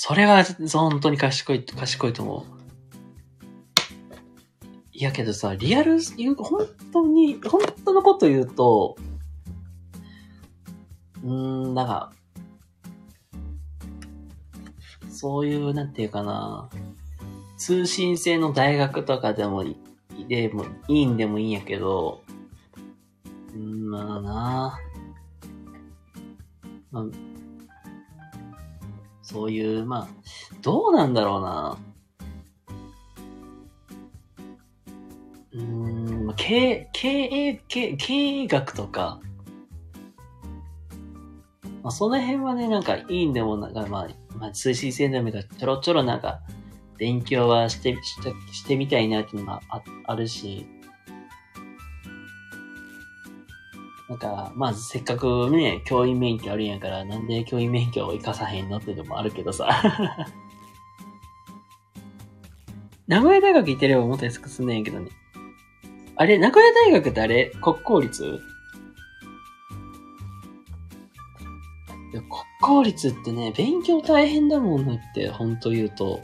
[0.00, 2.58] それは本当に賢い、賢いと思う。
[4.92, 5.98] いやけどさ、リアル、
[6.36, 8.96] 本当に、本当のこと言うと、
[11.24, 11.32] うー
[11.70, 12.12] ん、なんか、
[15.10, 16.70] そういう、なんていうかな、
[17.56, 19.76] 通信制の大学とかでもい、
[20.28, 22.22] でも、いいんでもいいんやけど、
[23.52, 24.78] うーん、まあな
[26.92, 27.04] まあ、
[29.28, 30.08] そういう、まあ、
[30.62, 31.78] どうなんだろうな。
[35.52, 39.20] うん、経営、経営、経経営学とか、
[41.82, 46.40] まあ、その辺はね、なんかいいんでも、なんかまあ、まあ、通信制でもいいちょろちょろなんか、
[46.96, 50.66] 勉強はして、して、してみたいなっていうのがああるし、
[54.08, 59.68] なんか、まずせっかくね、教員免許あるんやから、なんで教員免許を活かさへんのっていうのもあるけどさ。
[63.06, 65.10] 名古屋大学行ってればもっと安くすんねんけどね。
[66.16, 68.24] あれ、名古屋大学ってあれ国公立？
[72.12, 72.30] いや、国
[72.62, 76.22] 公立ってね、勉強大変だもんねって、ほんと言うと。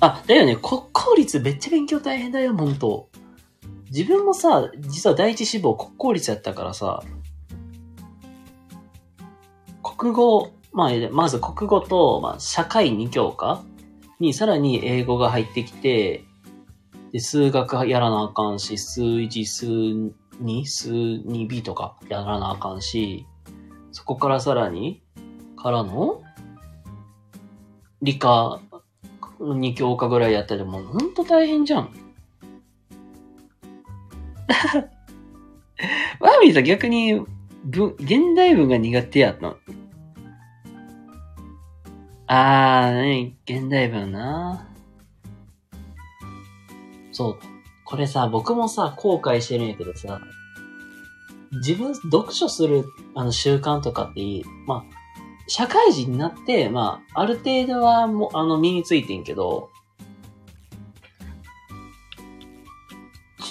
[0.00, 3.09] あ、だよね、国公立めっちゃ勉強大変だよ、ほんと。
[3.90, 7.02] 自分もさ、実は第一志望国公立やったからさ、
[9.82, 13.64] 国語、まあ、まず国語と、まあ、社会2教科
[14.20, 16.24] に、さらに英語が入ってきて、
[17.12, 23.26] で、数学やらなあかんし、数1、数2、数 2B とかやらなあかんし、
[23.90, 25.02] そこからさらに、
[25.56, 26.22] からの、
[28.02, 28.60] 理科
[29.40, 32.09] 2教科ぐらいやったらもうほんと大変じゃん。
[36.20, 37.20] ワーミーさん逆に
[37.64, 39.56] 文、現代文が苦手やったの？
[42.26, 44.68] あー、ね、現代文な。
[47.12, 47.38] そう。
[47.84, 50.20] これさ、僕もさ、後悔してるんやけどさ、
[51.52, 52.84] 自分、読書する、
[53.14, 54.44] あの、習慣とかっていい？
[54.66, 54.94] まあ、
[55.48, 59.69] 社会人になって、まあ、ある程度はもう、あの、身についてんけど、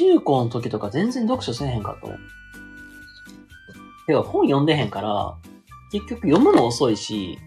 [0.10, 2.18] 中高の時とか全然読書せえへんかったもん。
[4.07, 5.36] てか、本読んでへんから、
[5.91, 7.38] 結局読むの遅いし、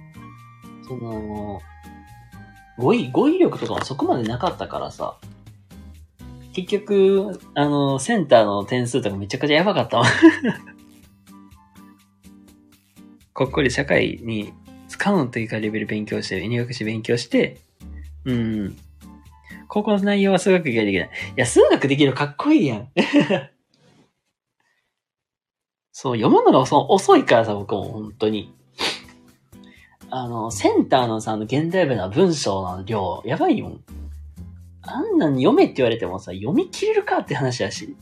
[0.87, 1.61] その、
[2.79, 5.17] 語彙、語彙力とかもそこまでなかったからさ、
[6.53, 10.05] 結局、あの、センターの点数とかめちゃくちゃやばかったわ。
[13.35, 14.53] こっこり社会に
[14.89, 17.59] 使うというかレベル勉強して、入学し勉強して、
[18.25, 18.77] うん。
[19.73, 21.05] 高校の内容は数学ができない。
[21.07, 22.91] いや、数学できるかっこいいやん。
[25.93, 28.55] そう、読むのが遅遅いからさ、僕も本当に。
[30.11, 33.83] あの、センターのさ、あの、現代文の文章の量、やばいもん。
[34.83, 37.97] あんなに読めって言われてもさ、読み切れるかって話だし。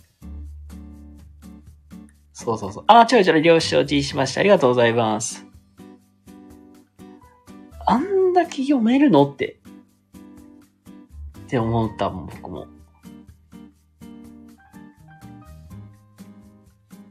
[2.32, 2.84] そうそうそう。
[2.88, 4.40] あ、ちょいちょい了承知しました。
[4.40, 5.46] ありがとうございます。
[7.86, 9.59] あんだけ読めるのって。
[11.50, 12.68] って思ったもん、僕も。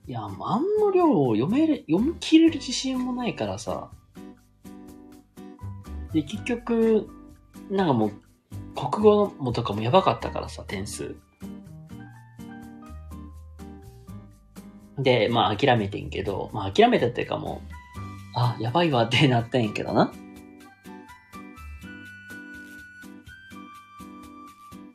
[0.08, 3.92] いや、漫の量を読める、読み切れる自信もないからさ。
[6.14, 7.10] で、結局、
[7.70, 8.12] なんかもう、
[8.76, 11.18] 国語もとかもやばかったからさ、点数。
[14.98, 17.74] で、まあ諦めてんけど、まあ諦めたっていうかもう、
[18.36, 20.14] あ、やばいわってなったんやけどな。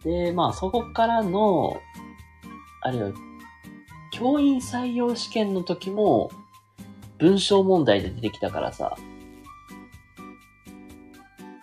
[0.05, 1.80] で、まあそこからの、
[2.82, 3.12] あれよ、
[4.12, 6.30] 教員採用試験の時も、
[7.18, 8.96] 文章問題で出てきたからさ。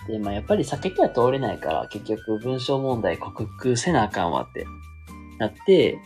[0.08, 4.66] で、まあやっぱり避けては通れないから、結局文章問題克服せなあかんわって
[5.38, 6.00] なって、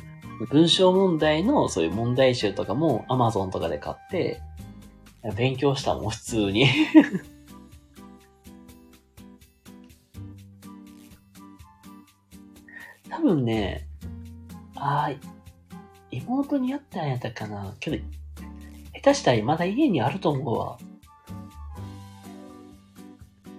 [0.50, 4.42] 文章問題のそういう問題集とかも Amazon とかで買って、
[5.38, 6.68] 勉強したもん、普通に
[13.26, 13.88] 分ね、
[14.76, 15.16] ああ、
[16.12, 17.74] 妹にやったんやったかな。
[17.80, 17.98] けど、
[18.94, 20.78] 下手したらまだ家にあると思うわ。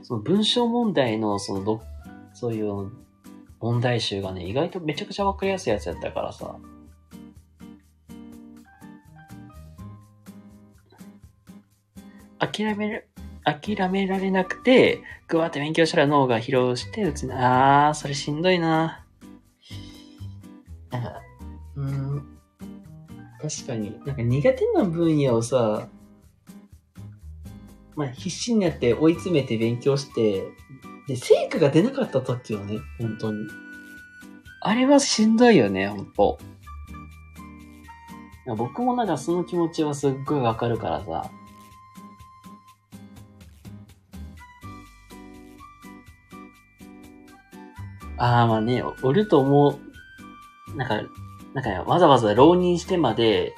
[0.03, 1.83] その文章問題の、そのど、
[2.33, 2.93] そういう
[3.61, 6.57] 問題集がね、意外とめちゃくちゃわかりやすいやつやったからさ。
[12.39, 13.09] 諦める、
[13.45, 19.06] 諦められなくて、ぐわって勉強したら脳が疲労して、うつあー、それしんどいな。
[20.91, 21.22] なんか、
[21.76, 22.39] うん、
[23.41, 25.89] 確かに、なんか苦手な分野をさ、
[27.97, 30.45] まあ、必死になって追い詰めて勉強して、
[31.09, 33.47] で、成果が出なかった時はね、本当に。
[34.61, 36.39] あれはしんどいよね、本当
[38.55, 41.30] 僕もなんかその気持ちはすっごいわかるからさ。
[48.18, 49.86] ああ、まあね、おると思う。
[50.77, 51.03] なんか、
[51.55, 53.55] なんか、わざわざ浪人してまで、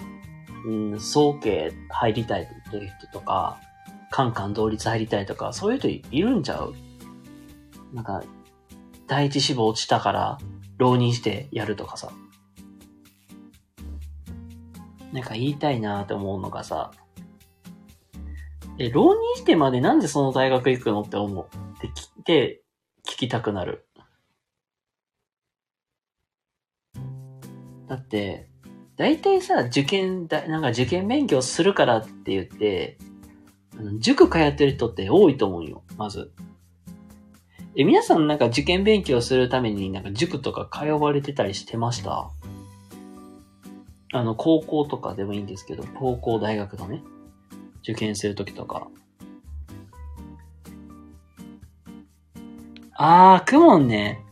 [0.64, 3.60] うん、総計入りたいっていう人とか、
[4.10, 6.74] カンカン同率入りたいとか、そういう人いるんちゃう？
[7.92, 8.22] なんか、
[9.06, 10.38] 第一志望落ちたから、
[10.76, 12.12] 浪人してやるとかさ。
[15.12, 16.92] なんか言いたいなって思うのがさ、
[18.78, 21.46] え、浪人してまでなんでその大学行くのって思う？
[21.46, 22.62] って聞て、
[23.04, 23.87] 聞きたくなる。
[27.88, 28.48] だって、
[28.96, 32.98] 大体さ、受験だ、なんか受験勉強するからって言って、
[34.00, 36.32] 塾通ってる人って多いと思うよ、まず。
[37.76, 42.30] え、皆さんなんか受験勉強するためになんか塾とか通われてたりしてました？
[44.12, 47.02] あの、高校とかでもいいんですけど、高校、大学のね、
[47.82, 48.88] 受験するときとか。
[52.94, 54.24] あー、クモンね。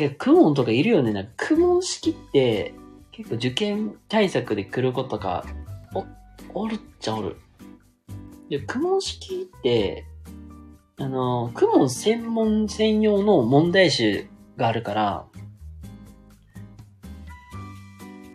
[0.00, 1.12] あ、けど、クモンとかいるよね。
[1.12, 2.74] なんか、クモン式って、
[3.12, 5.44] 結構受験対策で来る子とか、
[6.54, 7.36] お、おるっちゃおる。
[8.48, 10.06] で、クモン式って、
[10.96, 14.26] あの、クモン専門専用の問題集
[14.56, 15.26] があるから、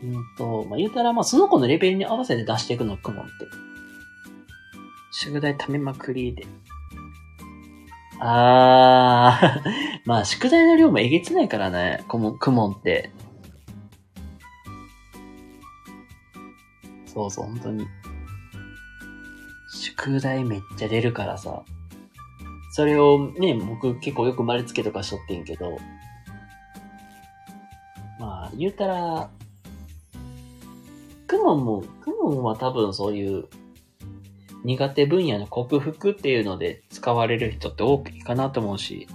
[0.03, 3.31] うんと、まあ、言うたら、まあ、その子のレベルに合わせて出していくの、クモンって。
[5.11, 6.45] 宿題貯めまくりで。
[8.19, 9.69] あー、
[10.05, 13.11] まあ、宿題の量もえげつないからね、クモン、クモンって。
[17.05, 17.85] そうそう、本当に。
[19.69, 21.63] 宿題めっちゃ出るからさ。
[22.71, 25.77] それをね、僕結構よく丸付けとかしとってんけど、
[28.19, 29.29] まあ、言うたら、
[31.27, 33.47] クモンも、クモンは多分そういう
[34.65, 39.07] 苦手分野の克服っていうので使われる人って多くいかなと思うし、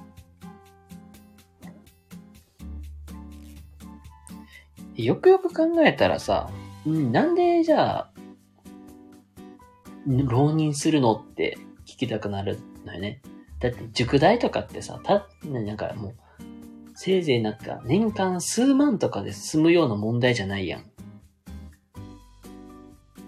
[4.95, 6.51] よくよく考えたらさ、
[6.87, 8.11] うん、なんでじゃあ、
[10.07, 13.21] 浪人するのって聞きたくなるのよね？
[13.59, 16.15] だって塾代とかってさ、た、なんかもう、
[16.95, 20.85] せいぜいなんか年間数万とかで済むような問題じゃないやん。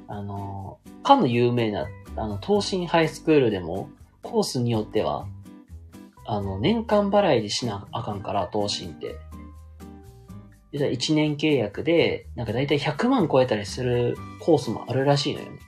[0.07, 1.87] あの、かの有名な、
[2.17, 3.91] あの、東進ハイスクールでも、
[4.23, 5.27] コースによっては、
[6.27, 9.17] あの、年間払いでしなあかんから、東進って。
[10.73, 15.59] 実は1年契約で、なんかだいたい100万超えたりするコースもあるらしいのよね。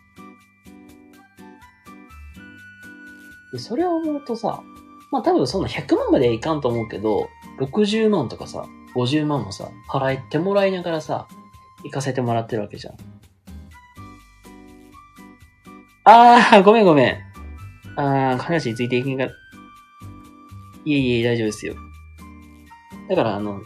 [3.52, 4.62] で、それを思うとさ、
[5.10, 7.28] まあ多分そんな100万までいかんと思うけど、
[7.60, 8.66] 60万とかさ、
[8.96, 11.28] 50万もさ、払ってもらいながらさ、
[11.84, 13.13] 行かせてもらってるわけじゃん。
[16.06, 17.16] あー、ごめんごめん。
[17.96, 19.30] あー、話についていけんが、い
[20.92, 21.74] えいえ、大丈夫ですよ。
[23.08, 23.62] だからあの、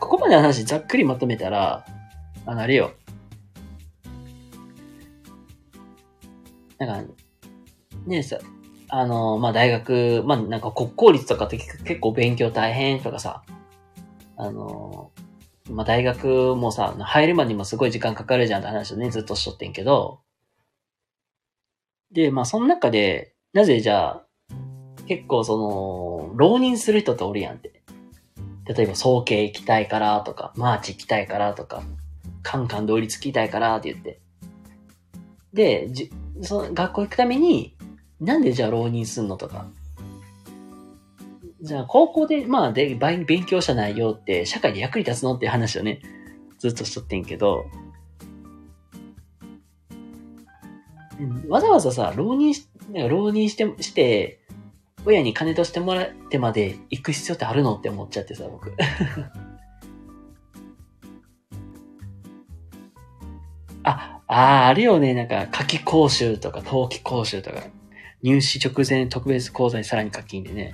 [0.00, 1.84] ここまでの話ざっくりまとめたら、
[2.46, 2.92] あの、あれよ。
[6.78, 7.12] なんか、
[8.06, 8.38] ねえさ、
[8.88, 13.42] あの、まあ、大学、まあ、なんか国公立とかって結構勉強大変とかさ、
[14.38, 15.10] あの、
[15.70, 20.23] まあ、大学もさ、入るまでにもすごい時間かかるじゃんって話をね、ずっとしとってんけど、
[22.14, 24.26] で、まあ、その中で、なぜじゃあ、
[25.06, 25.58] 結構そ
[26.30, 27.82] の、浪人する人っておるやんって。
[28.66, 31.82] 例えば、総計行きたいからとか、マーチ行きたいからとか、
[32.42, 34.20] カンカン同率きたいからって言って。
[35.52, 36.10] で、じ、
[36.40, 37.76] その学校行くために、
[38.20, 39.66] なんでじゃあ浪人すんのとか。
[41.60, 46.00] じゃあ高校で、まあで、勉強した内容って社会で役に立つのって話をね、
[46.58, 47.66] ずっとしとってんけど、
[51.48, 54.40] わざわざさ、浪人し、浪人して、して、
[55.06, 58.72] 親に金としてもらってまで行く必要ってあるのって思っちゃってさ、僕。
[63.84, 65.12] あ、ああ、あるよね。
[65.14, 67.62] なんか、夏季講習とか、冬季講習とか、
[68.22, 70.72] 入試直前特別講座にさらに課金でね。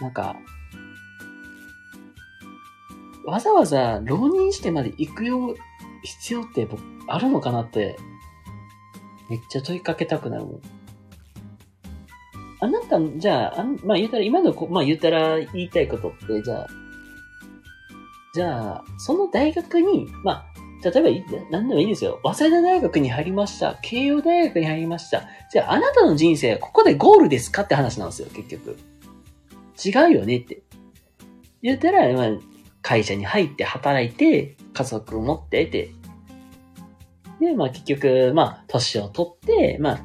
[0.00, 0.36] なんか、
[3.26, 5.56] わざわざ浪人してまで行くよう、
[6.04, 6.66] 必要って
[7.06, 7.96] あるのかなって、
[9.28, 10.60] めっちゃ問いかけたくなるもん。
[12.60, 16.66] あなた、じゃあ、あまあ言ったら、今の、まあ言ったら言いたいことって、じゃあ、
[18.34, 20.44] じゃあ、その大学に、まあ、
[20.90, 22.20] 例えば、何でもいいんですよ。
[22.24, 23.78] 早稲田大学に入りました。
[23.80, 25.22] 慶応大学に入りました。
[25.52, 28.76] じゃあ、あなたの人生ここでゴールですかって話なんですよ、結局。
[29.82, 30.62] 違うよねって。
[31.62, 32.28] 言ったら、まあ、
[32.82, 35.90] 会社に入って働いて、家族を持っていて、
[37.44, 40.00] で、まあ結局、まあ、年を取って、まあ、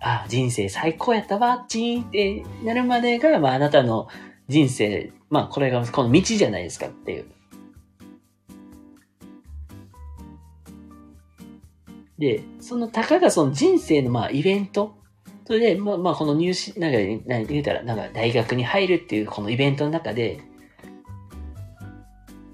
[0.00, 4.08] あ、人生最高やったわ、チーンってなるまでが、まああなたの
[4.48, 7.26] 人生、まあこれがこの道じゃないですかっていう。
[12.18, 14.96] で、そのたかがその人生のまあイベント。
[15.46, 20.40] それで、まあまあこの入試、なんか、なん言うたら、なんか大学に入るっていうこのイベントの中で、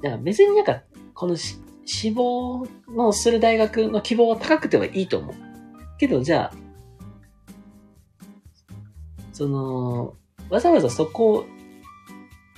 [0.02, 0.82] だから別になんか、
[1.14, 5.34] このし志望のする大学の希望は高くてはいいと思う。
[5.98, 6.56] けどじゃあ、
[9.32, 10.14] その、
[10.50, 11.46] わざわざそこ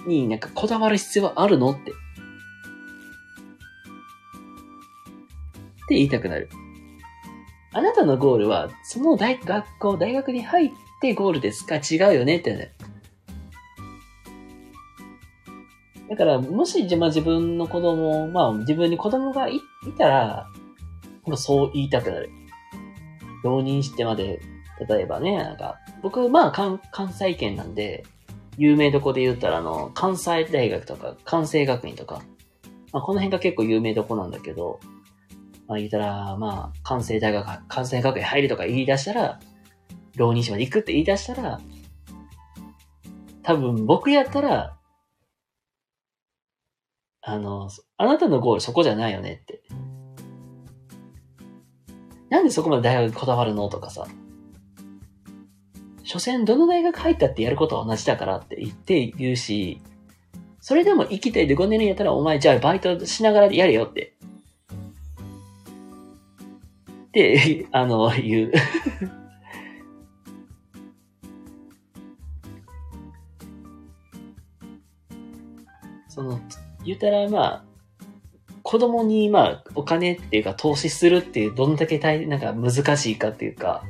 [0.06, 1.90] になんかこだわる必要はあるのって。
[1.90, 1.94] っ
[5.88, 6.48] て言いたくなる。
[7.72, 10.70] あなたのゴールは、その大学校、大学に入っ
[11.00, 11.76] てゴールですか？
[11.76, 12.38] 違うよね？
[12.38, 12.72] ってね。
[16.08, 19.60] だから、もし、まあ、自分の子供、まあ、自分に子供がいい
[19.98, 20.46] たら、
[21.34, 22.30] そう言いたくなる。
[23.42, 24.40] 浪人してまで、
[24.88, 28.04] 例えばね、なんか、僕、まあ、関関西圏なんで、
[28.56, 32.22] 有名どこで言ったら、あの、関西大学とか、関西学院とか、
[32.92, 34.80] まあ、この辺が結構有名どこなんだけど、
[35.66, 39.40] まあ言ったら、まあ、関西大学、関西学院入るとか言い出したら、
[40.16, 41.60] 浪人師まで行くって言い出したら、
[43.42, 44.75] 多分僕やったら、
[47.28, 49.60] あの、あなたのゴールそこじゃないよねって。
[52.30, 54.06] なんでそこまで大学にこだわるのとかさ。
[56.04, 59.82] 所詮どの大学入ったってやることは同じだからって言って言うし、
[60.60, 64.16] それでも行きたいで5年やったらお前じゃあバイトしながらやれよって
[67.16, 68.52] で、 あの、言う。
[76.08, 76.38] その、
[76.86, 77.64] 言うたら、まあ、
[78.62, 83.84] 子供に、まあ、お金っていうか、投資するっていう、どんだけ大、なんか難しいかっていうか、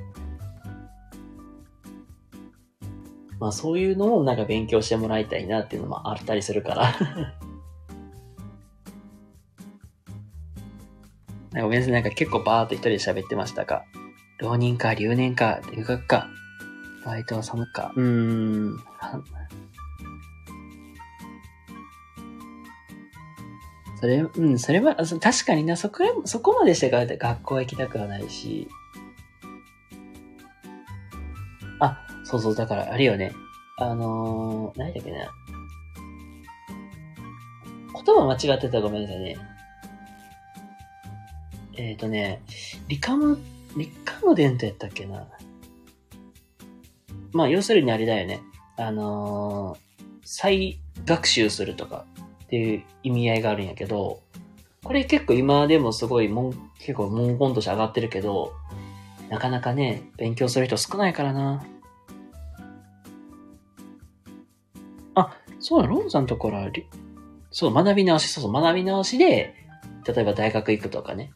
[3.39, 6.95] まあ、そういうのもなんか勉強してもらいたいなっていうのもあったりするから
[11.63, 13.85] ごめんなさい、なんか結構バーっと一人で喋ってましたか？
[14.39, 16.29] 浪人か、留年か、留学か、
[17.05, 17.93] バイトは寒か。
[17.97, 18.05] うー
[18.75, 18.79] ん。
[24.01, 28.69] それ、うん、それは、確かにな、そこ、そこまでしてから学校は行きたくはないし。
[31.81, 33.33] あ、そうそう、だからあれよね。
[33.79, 35.31] あのー、何だっけな。
[38.05, 39.37] 言葉間違ってたらごめんなさいね。
[41.75, 42.43] えっ、ー、とね、
[42.89, 43.39] リカム、
[43.77, 45.27] リカムデントやったっけな。
[47.33, 48.41] まあ、要するにあれだよね。
[48.77, 52.05] あのー、再学習するとか
[52.47, 54.21] っていう意味合いがあるんやけど、
[54.85, 58.53] これ結構今でもすごいもん、結構文言として上がってるけど、
[59.29, 61.65] なかなかね、勉強する人少ないからな。
[65.17, 66.71] あ、そうだ、ロンさんところは、
[67.51, 69.55] そう、学び直し、そうそう、学び直しで、
[70.07, 71.33] 例えば大学行くとかね。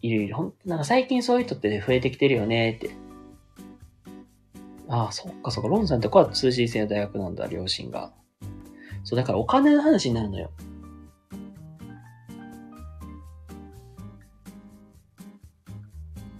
[0.00, 0.34] いるいる。
[0.34, 2.90] ほんなんか最近そういう人って増えてきてるよねって。
[4.88, 5.68] ああ、そっかそっか。
[5.68, 8.12] ロンさんとこは通信制の大学なんだ、両親が。
[9.04, 10.50] そう、だからお金の話になるのよ。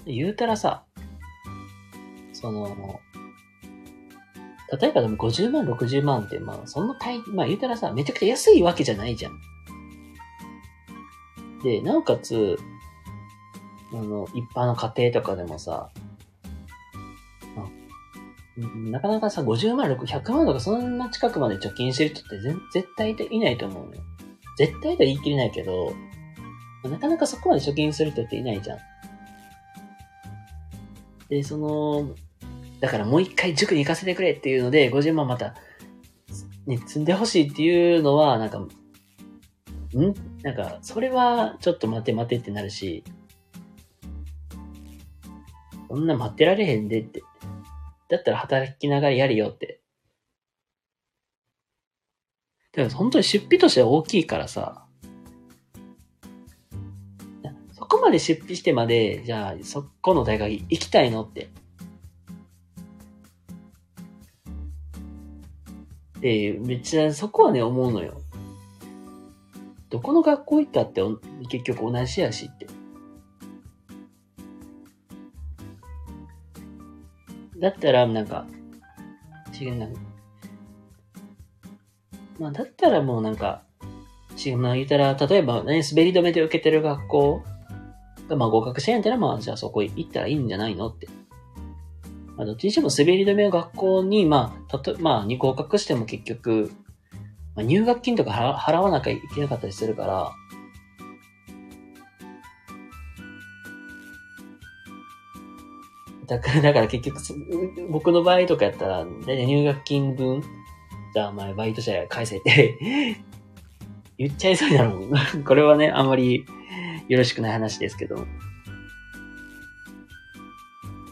[0.07, 0.85] 言うたらさ、
[2.33, 3.01] その、
[4.81, 9.41] 例えばでも50万、60万って、まあ、そんな大、まあ言うたらさ、めちゃくちゃ安いわけじゃないじゃん。
[11.63, 12.59] で、なおかつ、
[13.93, 15.91] あの、一般の家庭とかでもさ、
[18.57, 22.39] なかなかさ、50万、100万とかそんな近くまで貯金してる人って
[22.73, 24.03] 絶対いないと思うのよ。
[24.57, 25.93] 絶対とは言い切れないけど、
[26.85, 28.79] なかなかそこまで貯金する人っていないじゃん。
[31.29, 32.15] で、その、
[32.81, 35.55] だからもう一回塾に行かせてくれっていうので、50万また、
[36.67, 38.71] ね、積んでほしいっていうのは、なんか、ん？
[40.43, 43.03] なんか、それはちょっと待て待てってなるし、
[45.89, 47.23] そんな待ってられへんでって。
[48.09, 49.81] だったら働きながらやるよって。
[52.73, 54.87] だから本当に出費としては大きいからさ、
[57.73, 61.49] そこまで出費してまで、じゃあそこの大学行きたいのって。
[66.21, 68.21] で、めっちゃそこはね、思うのよ。
[69.91, 71.03] どこの学校行ったって
[71.49, 72.64] 結局同じやしって。
[77.65, 78.45] だったら、なんか、
[79.59, 79.89] 違うな。
[82.39, 83.63] まあ、だったらもうなんか、
[84.45, 87.43] 違うな、言ったら、例えばね、滑り止めで受けてる学校
[88.29, 91.09] が、まあ合格してんやったら、まあ、じゃあそこ行ったらいいんじゃないのって。
[92.37, 96.71] まあ、どっちにしても滑り止めを学校に、まあ、たと、まあ、に合格しても結局、
[97.57, 100.33] まあ、入学金とか払わなきゃいけなかったりするから、
[106.35, 107.21] だから、だから結局、
[107.91, 110.43] 僕の場合とかやったら、だい入学金分、
[111.13, 112.77] じゃあお前バイト者返せって
[114.19, 115.11] 言っちゃいそうになるもん。
[115.45, 116.45] これはね、あんまり
[117.09, 118.27] よろしくない話ですけど。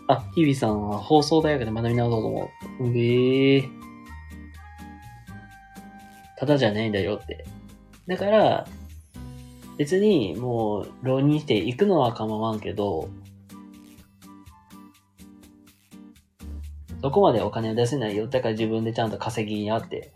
[0.08, 2.50] あ、日比さんは放送大学で学び直そうと思
[2.80, 2.84] う。
[2.84, 3.68] うえー。
[6.36, 7.44] ただじゃないんだよって。
[8.08, 8.66] だから、
[9.78, 13.08] 別にもう浪人して行くのは構わんけど、
[17.02, 18.28] そこまでお金を出せないよ。
[18.28, 20.12] だから自分でちゃんと稼ぎにあって。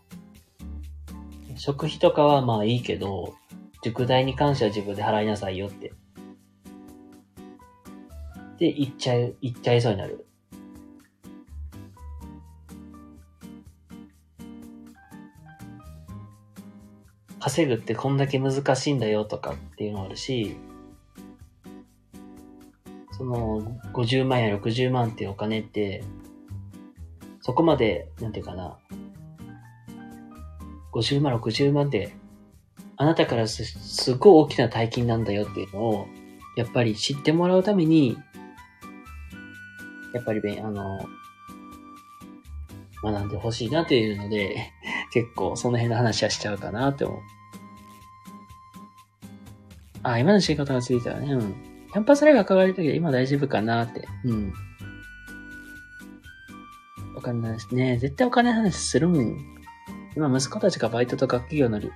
[1.57, 3.35] 食費とかはまあいいけど、
[3.83, 5.93] 塾代に関しては自分で払いなさいよって。
[8.59, 10.27] で、言っちゃい、言っちゃいそうになる。
[17.41, 20.57] 稼ぐってこんだけ難しいんだよとかっていうのもあるし、
[23.13, 23.63] その
[23.93, 26.05] 50万や60万っていうお金って
[27.47, 28.77] そこまで、なんていうかな、
[30.93, 32.13] 50万、60万で、
[32.97, 36.09] あなたからすすごい大きな大金なんだよっていうのを、
[36.57, 38.19] やっぱり知ってもらうために、
[40.13, 40.99] やっぱりべ、あの、
[43.05, 44.73] 学んでほしいなっていうので、
[45.15, 47.21] 結構その辺の話はしちゃうかなって思う。
[50.03, 51.55] あ、今の仕事がついたらね、うん。
[51.93, 54.09] キャンパスライフが関わるときは今大丈夫かなって。
[54.25, 54.53] うん。
[57.27, 57.99] かんないしね。
[57.99, 59.39] 絶対お金の話するもん。
[60.17, 61.91] 今、息子たちがバイトと学業のり。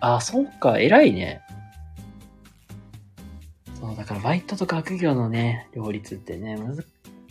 [0.00, 1.40] あ、そうか、偉いね。
[3.80, 6.86] そう、だからバイトと学業のね、両立ってね、むず、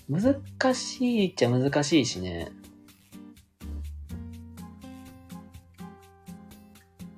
[0.10, 2.52] 難しいっちゃ難しいしね。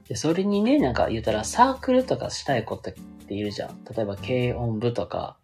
[0.07, 2.93] で、それにね、なんか言うたらサークルとかしたい子って
[3.29, 3.83] いるじゃん。
[3.85, 5.37] 例えば軽音部とか、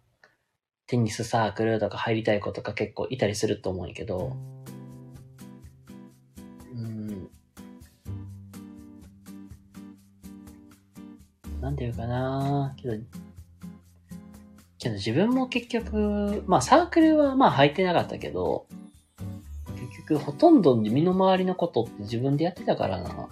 [0.90, 4.36] テニスサークルとか入りたい子とか結構いたりすると思うんやけど、
[6.74, 7.30] うん。
[11.60, 12.94] なんていうかなけど、
[14.78, 18.66] けど自分も結局、まあサークルはまあ入ってなかったけど、
[19.76, 23.28] 結局ほとんど身の回りのことって自分でやってたからな。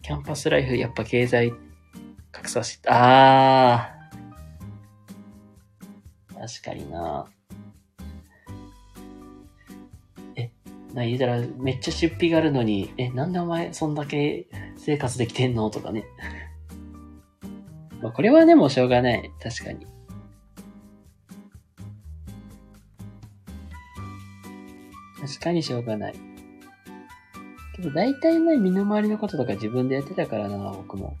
[0.00, 1.52] キャンパスライフ、やっぱ経済
[2.30, 4.01] 格差し、あー、
[6.44, 7.26] 確かにな。
[10.34, 10.50] え、
[10.92, 15.70] な、言うたら、めっちゃ出費があるのに、え、なんでお前そんだけ生活できてんの？
[15.70, 16.04] とかね。
[18.00, 19.30] まあ、これはでもしょうがない。
[19.40, 19.86] 確かに。
[25.20, 26.14] 確かにしょうがない。
[27.76, 31.16] けど大体ね、身の回りのこととか自分でやってたからな、僕も。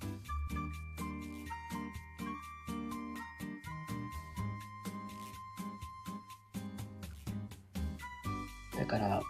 [8.92, 9.22] から、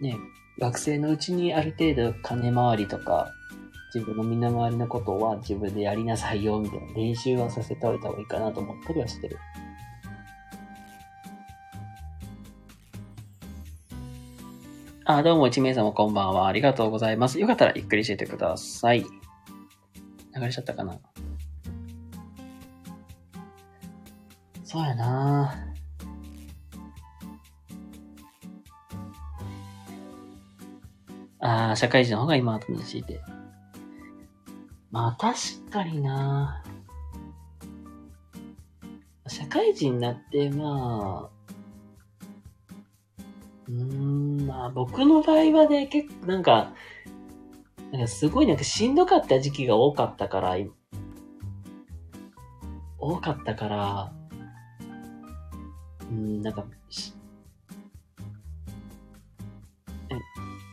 [0.00, 0.16] ね、
[0.60, 3.28] 学生のうちにある程度金回りとか、
[3.92, 9.36] 自分の身の回りのことは自分でやりなさいよ、みたいな練習はさせておいた方がいいかなと思ったりはしてる。
[15.04, 16.46] あ、どうも、一名様こんばんは。
[16.46, 17.40] ありがとうございます。
[17.40, 19.00] よかったらゆっくりしててください。
[19.02, 20.96] 流れちゃったかな
[24.62, 25.69] そうやな
[31.40, 33.20] ああ、社会人の方が今楽しいで。
[34.90, 36.64] まあ確かにな
[39.28, 41.40] 社会人になって、まあ、
[43.68, 46.74] うーん、まあ僕の場合はね、結構なんか、
[47.92, 50.56] なんかすごいなんかしんどかった時期が多かったから、
[52.98, 54.12] 多かったから、
[56.10, 56.66] うん、なんか、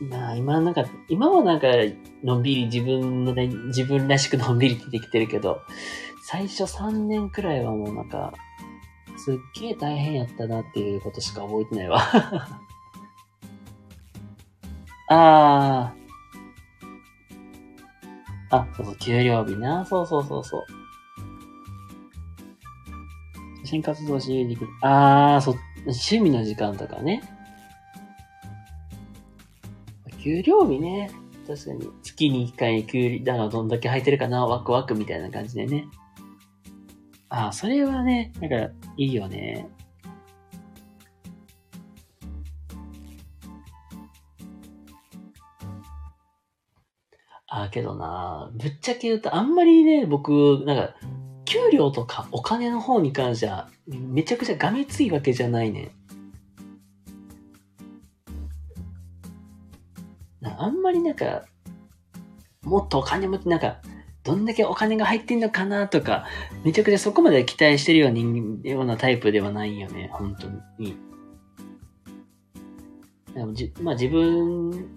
[0.00, 1.68] まあ今なんか、今はなんか、
[2.22, 5.60] のんびり自分のね、自分らしくのんびりってきてるけど、
[6.22, 8.32] 最初3年くらいはもうなんか、
[9.16, 12.00] すっげえ大変やったなっていうことしか覚えてないわ。
[15.10, 15.94] ああ。
[18.50, 19.84] あ、そうそう、給料日な。
[19.84, 20.64] そうそうそうそう。
[23.62, 24.56] 写真活動自由に。
[24.82, 27.22] ああ、そう、趣味の時間とかね。
[30.18, 31.10] 給料日ね。
[31.46, 31.90] 確かに。
[32.02, 35.86] 月に1回給料、だからどんだけ入ってるかな、ワクワクみたいな感じでね。
[37.30, 39.68] ああ、それはね、なんか、いいよね。
[47.50, 50.94] ああ、けどな、ぶっちゃけ言うと、あんまりね、僕、なんか、
[51.46, 55.82] 給料とかお金の方に関しては、めちゃくちゃがめついわけじゃないね。
[55.82, 55.97] な
[60.58, 61.44] あんまりなんか、
[62.62, 63.80] もっとお金持って、なんか、
[64.24, 66.26] どんだけお金が入ってんのかなとか、
[66.64, 70.48] めちゃくちゃそこまで期待してるようなようなタイプではないよね、本当
[70.82, 70.96] に。
[73.34, 74.88] でもじまあ自分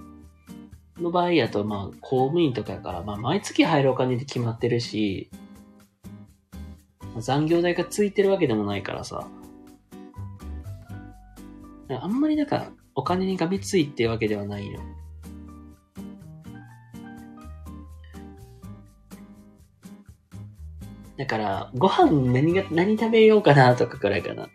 [0.99, 5.29] の場合やと、まあ公務員とかやから、まあ毎月入るお金で決まってるし、
[7.19, 9.27] 残業代がついてるわけでもないからさ。
[11.89, 14.79] あんまりなんか、お金にがめついってわけではないの。
[21.21, 24.49] だから、ご飯何が、何食べようかなとかくらいかな。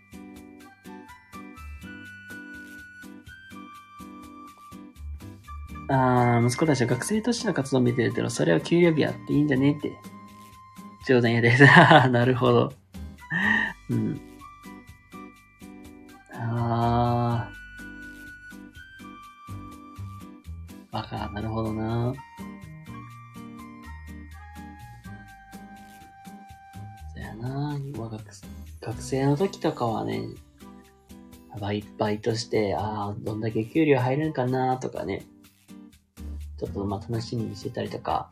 [5.89, 9.93] ああ、息子たちは学生としての活動を見てるけど、それは給料日あっていいんじゃねって。
[11.07, 11.63] 冗談やです。
[12.11, 12.73] なるほど。
[13.89, 14.21] うん。
[29.67, 30.29] とかはね、
[31.61, 35.27] バイバイトして、ああ、どんだけ給料入るんかなとかね、
[36.57, 38.31] ちょっとまあ楽しみにしてたりとか、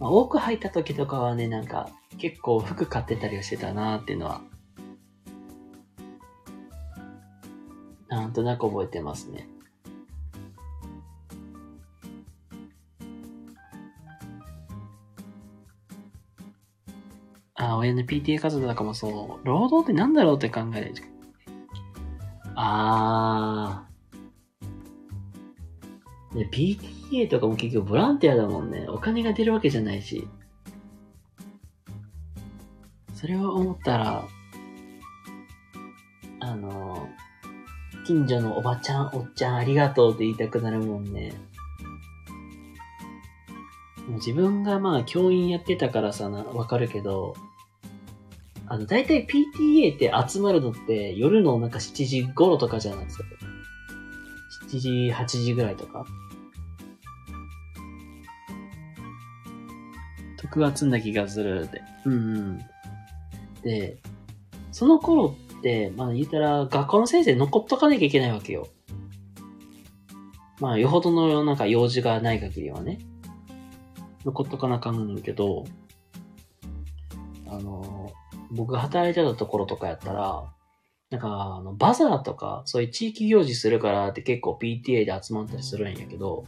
[0.00, 4.40] まあ、多く入った時とかはね、なんか結構服買ってたりはしてたなっていうのは、
[8.08, 9.46] なんとなく覚えてますね。
[17.84, 20.94] 親の PTA 活動とかもそう、労働ってなんだろうって考える。
[22.54, 26.38] あー。
[26.38, 28.86] ね、PTA とかも結局ボランティアだもんね。
[28.88, 30.26] お金が出るわけじゃないし。
[33.14, 34.24] それを思ったら、
[36.40, 37.08] あの、
[38.06, 41.32] 近所のおばちゃん、おっちゃんありがとうって言いたくなるもんね。
[44.06, 47.34] もう自分がまあ教員やってたからさ、わかるけど、
[48.66, 53.24] あの、だいたい PTA って集まるのって夜のなんか7時頃とかじゃないですか。
[54.68, 56.06] 7時、8時ぐらいとか。
[60.38, 61.82] 特別な気がするで。
[62.04, 62.16] うんう
[62.52, 62.58] ん。
[63.62, 63.98] で、
[64.72, 68.68] その頃って、まあ言ったら学校の先生残っとかなきゃいけないわけよ。
[70.60, 72.98] まあよほどのなんか用事がない限りはね。
[74.24, 75.64] 残っとかなあかんけど、
[77.46, 78.12] あの、
[78.54, 80.52] 僕が働いてたところとかやったら、
[81.10, 86.44] なんか、あの、バザーとか、そういう地域行事するからって結構 PTA で集まったりするんやけど、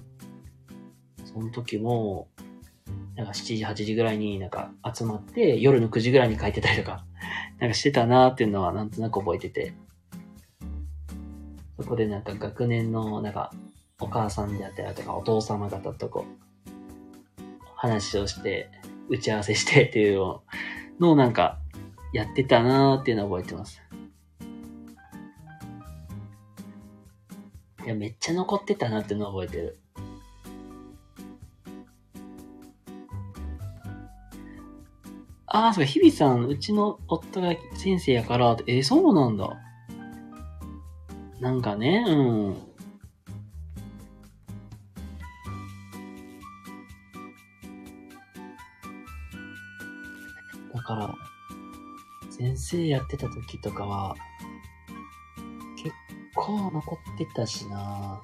[1.24, 2.28] その時も、
[3.14, 7.04] なんか7時、8時ぐらいになんか集まって、夜の9時ぐらいに帰ってたりとか、
[7.61, 9.72] なんかしてたなーっていうのはなんとなく覚えてて、
[11.78, 13.52] そこでなんか学年のなんか
[14.00, 16.24] お母さんであったりとかお父様方とこ、
[17.74, 18.70] 話をして、
[19.09, 20.40] 打ち合わせしてっていう
[20.98, 21.61] のをなんか
[22.12, 23.82] やってたなーっていうのは覚えてます。
[27.84, 29.78] いや、めっちゃ残ってたなっていうのは覚えてる。
[35.46, 39.57] ああ、そうか、日比さん、うちの夫が先生やから、えーそうなんだ。
[41.40, 42.57] なんかね、うん。
[50.74, 51.14] だから、
[52.39, 54.14] 先生やってた時とかは、
[55.76, 55.95] 結
[56.34, 58.20] 構残ってたしな。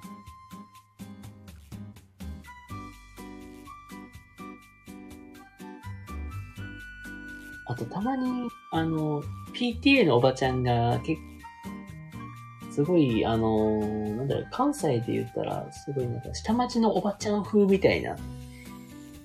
[7.66, 9.22] あと、たまに、あの、
[9.54, 11.16] PTA のおばちゃんが、け
[12.70, 18.16] すごい、あの、なんだろう、関西で言ったら、すごいなんか、下町のおばちゃん風みたいな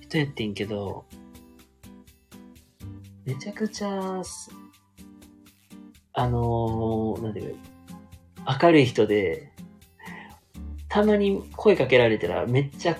[0.00, 1.04] 人やってんけど、
[3.26, 4.22] めちゃくちゃ、
[6.18, 7.54] あのーなんていう
[8.44, 9.52] か、明るい人で、
[10.88, 12.98] たまに声かけられたら、めっちゃ、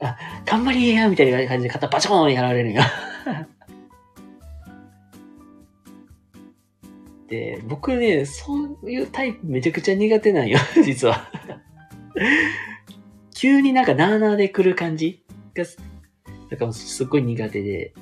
[0.00, 2.82] あ、頑張りやみたいな感じで肩バチコーンやられるんよ。
[7.26, 11.28] で、僕ね、そういうタイプめちゃくちゃ苦手なんよ、 実は。
[13.34, 15.24] 急になんかなーなーで来る感じ
[15.54, 15.64] が、
[16.50, 17.94] だからすっごい苦手で、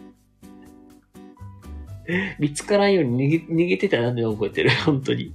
[2.38, 5.34] 見つからんように逃げ逃げてたなって覚えてる、 本当に。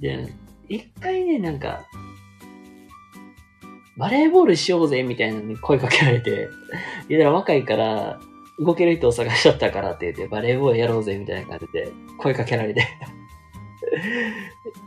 [0.00, 0.32] で、
[0.68, 1.86] 一回ね、なんか、
[3.96, 6.48] バレーボールしようぜみたいなのに声かけられて、
[7.08, 8.20] いや、若いから、
[8.58, 12.86] 動ける人を探しちゃったからって言って、バレーボールやろうぜみたいな感じで声かけられて、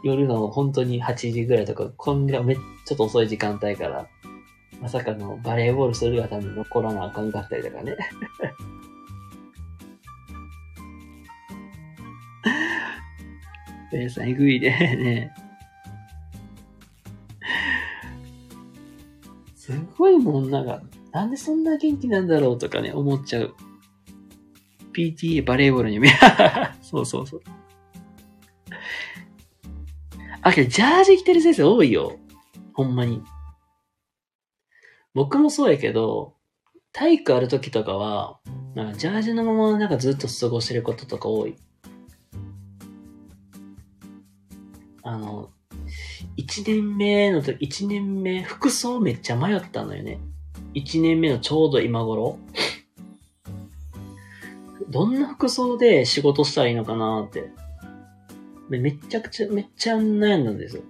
[0.04, 4.08] 夜の本当に8時ぐらいとか、こんがめっちょっと遅い時間帯から、
[4.86, 7.98] まさかのバレーボールするがために残らなあかんかったりとかね。
[13.92, 15.34] ベーさん、えぐいでね。
[19.56, 23.56] すごいもん、なんか、なんでそんな元気なんだろうとかね、思っちゃう。
[24.94, 26.10] PTA バレーボールに見
[26.84, 27.42] そうそうそう。
[30.44, 32.20] あ、けど、ジャージ着てる先生多いよ。
[32.74, 33.24] ほんまに。
[35.16, 36.36] 僕もそうやけど、
[36.92, 38.40] 体育ある時とかは、
[38.76, 41.56] なんかジャージのままなんかずっと過ごしてることとか多い。
[45.02, 45.50] あの、
[46.36, 50.20] 一年目の時、一年目、服装めっちゃ迷ったのよね。
[50.74, 52.38] 一年目のちょうど今頃。
[54.90, 57.52] どんな服装で仕事したらいいのかなって。
[58.68, 60.84] めめちゃくちゃ、めっちゃ悩んだんですよ。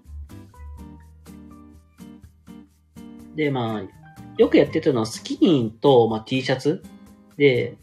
[3.35, 4.04] で、まあ、
[4.37, 6.83] よくやってたのはスキニーと、まあ、T シャツ
[7.37, 7.77] で、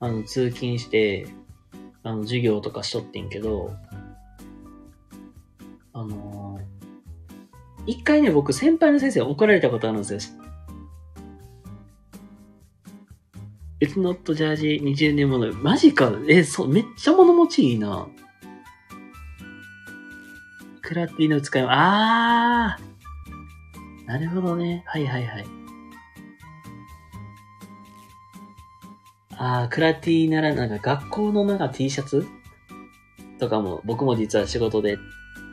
[0.00, 1.26] あの、通勤して、
[2.02, 3.72] あの、授業とかしとってんけど、
[5.92, 6.76] あのー
[7.86, 10.18] 一回ね、僕、先輩の先生に怒られたことあるんですよ。
[13.80, 15.52] It's not ジャージ20年もの。
[15.52, 18.08] マジかえ、そう、めっちゃ物持ちいいな。
[20.82, 24.06] クラッティの使い、あー。
[24.06, 24.82] なるほどね。
[24.86, 25.46] はいはいはい。
[29.38, 32.26] あー、クラティならなんか学校のなんか T シャツ？
[33.38, 34.98] とかも僕も実は仕事で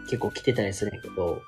[0.05, 1.41] 結構着てたりするんやけど、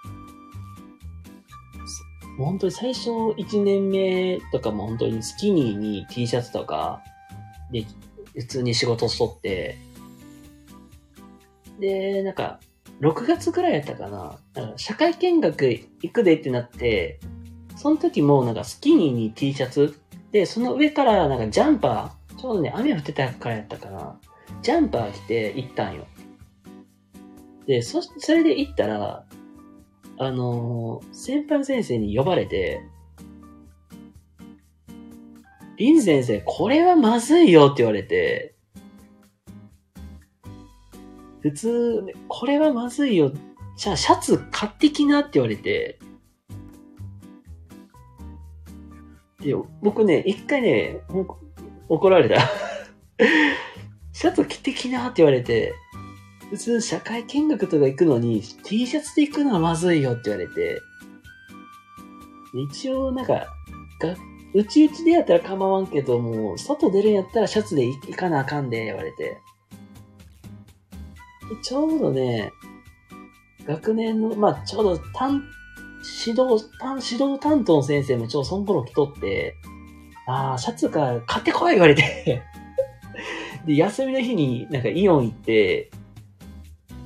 [2.38, 7.02] 本当に最初1年目とかも本当にスキニーに T シャツとか
[7.72, 7.86] で
[8.36, 9.78] 普通に仕事しとって、
[11.80, 12.60] で、なんか
[13.00, 14.38] 6月ぐらいやったかな。
[14.54, 17.22] なんか社会見学行くでってなって、
[17.78, 19.98] その時もなんかスキニーに T シャツ？
[20.32, 24.20] で、その上からなんかジャンパー、ちょうどね、雨降ってたからやったかな。
[24.62, 26.06] ジャンパー着て行ったんよ。
[27.66, 29.26] で、そ、それで行ったら、
[30.18, 32.82] あのー先輩先生に呼ばれて、
[35.78, 38.56] リン先生、これはまずいよって言われて、
[41.42, 43.32] 普通、これはまずいよ。
[43.78, 46.00] じゃあ、シャツ買ってきなって言われて、
[49.42, 51.38] で、僕ね、一回ね、も
[51.88, 52.50] 怒られた。
[54.14, 55.74] シャツ着てきなって言われて、
[56.50, 60.82] 普通社会見学とか行くのに T シャツで行くのはまずいよって言われて、
[62.72, 64.16] 一応なんか、が、
[64.54, 69.42] うちうちでやったら構わんけどもう、外出るんやったらシャツで行かなあかんで、言われて。
[71.62, 72.52] ちょうどね、
[73.68, 75.44] 学年の、まあ、ちょうど担、
[76.26, 79.56] 指導、担、指導担当の先生もちょうどその頃来とって、
[80.28, 82.44] ああ、シャツか買ってこい言われて
[83.66, 85.92] で、休みの日になんかイオン行って、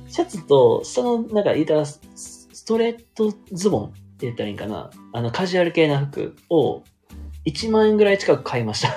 [0.08, 4.90] シャツと下の、なんか言ったら、ストレートズボンって言ったらいいんかな。
[5.12, 6.82] あの、カジュアル系な服を
[7.46, 8.94] 1万円ぐらい近く買いました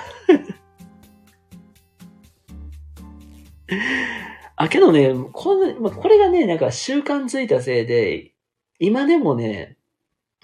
[4.56, 8.34] あ、けどね、これ、まこれがね、なんか習慣ついたせいで、
[8.80, 9.78] 今でもね、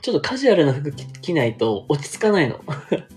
[0.01, 2.59] ちょっとカジュアルな服着ないと落ち着かないの。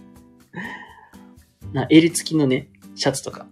[1.73, 3.47] な、襟付きのね、シャツとか。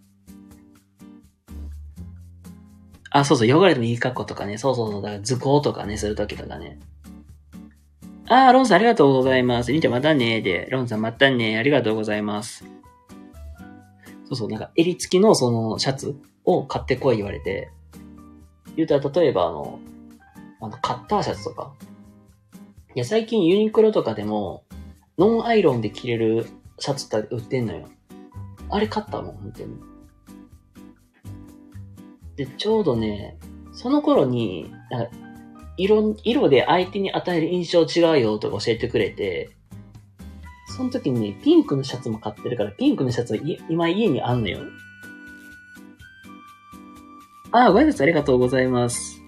[3.11, 4.57] あ、そうそう、汚れてもいい格好とかね。
[4.59, 6.79] そうそうそう、だから図工とかね、するときとかね。
[8.29, 9.73] あー、ロンさんありがとうございます。
[9.73, 12.65] りんちゃんまたねで、ロンさんまたねありがとうございます。
[14.27, 16.15] そうそう、なんか襟付きのそのシャツ
[16.45, 17.73] を買ってこい言われて、
[18.77, 19.81] 言うたら例えばあの、
[20.61, 21.73] あの、カッターシャツとか。
[22.95, 24.63] いや、最近ユニクロとかでも、
[25.19, 26.47] ノンアイロンで着れる
[26.79, 27.89] シャツって売ってんのよ。
[28.71, 29.77] あれ買ったもん、本当に。
[32.37, 33.37] で、ちょうどね、
[33.73, 34.73] その頃に、
[35.77, 39.51] 色、色で相手に与える印象違うよとか教えてくれて、
[40.77, 44.61] その時にね、ピンクのシャツも買ってるから、ピンクのシャツは今家にあんのよ。
[47.53, 49.21] ああ、ご挨拶ありがとうございます。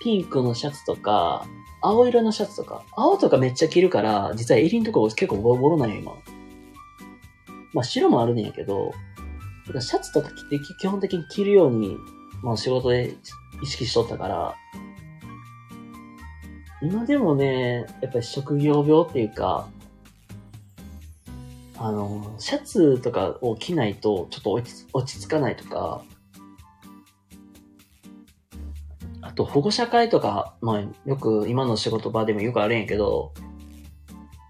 [0.00, 1.46] ピンクのシャツとか、
[1.82, 6.12] 青色のシャツとか、青とかめっちゃ着るから、実は襟のとこ結構ボロボロなんよ、今。
[7.72, 8.92] まあ白もあるんやけど、
[9.80, 11.96] シャツとか着て基本的に着るように、
[12.42, 13.16] まあ仕事で
[13.62, 14.54] 意識しとったから、
[16.82, 19.68] 今でもね、やっぱり職業病っていうか、
[21.78, 26.02] あの、シャツとかを着ないとちょっと落ち落ち着かないとか、
[29.20, 33.32] あと保護者会とか、まあよく今の仕事場でもよくあるんやけど、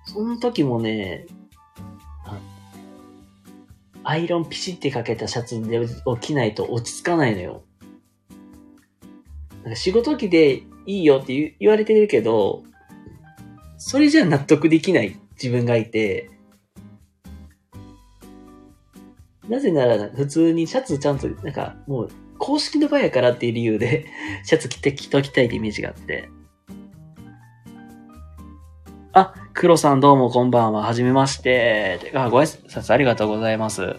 [0.07, 1.27] その時もね、
[4.05, 7.63] アイロンピシってかけたシャツでを着ないと落ち着かないのよ。
[9.63, 12.65] なんか仕事着でいいよって言われてるけど、
[13.79, 16.31] それじゃ納得できない自分がいて、
[19.49, 24.07] なぜなら普通にシャツちゃんと、なんかもう公式の場やからっていう理由で
[24.45, 26.29] シャツ着て着ときたいってイメージがあって。
[29.15, 30.87] あ、黒さんどうもこんばんは。
[30.87, 32.13] はじめまして。
[32.15, 33.97] あ、ご挨拶ありがとうございます。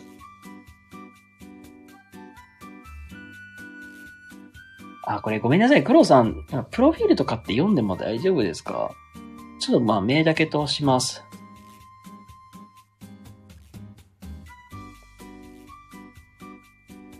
[5.05, 5.83] あ、これごめんなさい。
[5.83, 8.89] 黒さん、プロフィールとかって読んでも大丈夫ですか？
[9.59, 11.23] ちょっとまあ、名だけ通します。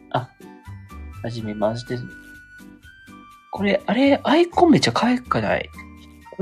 [0.10, 0.30] あ、
[1.22, 2.00] はじめまして。
[3.52, 5.70] これ、あれ、アイコンめっちゃ可愛くない？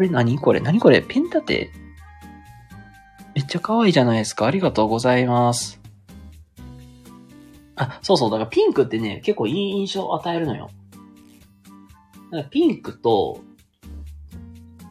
[0.01, 0.39] これ何？
[0.39, 1.03] これ何これ？
[1.03, 1.69] ペン立て？
[3.35, 4.47] めっちゃ可愛いじゃないですか。
[4.47, 5.79] ありがとうございます。
[7.75, 8.31] あ、そうそう。
[8.31, 10.71] だからピンクってね、結構いい印象を与えるのよ。
[12.31, 13.41] だからピンクと、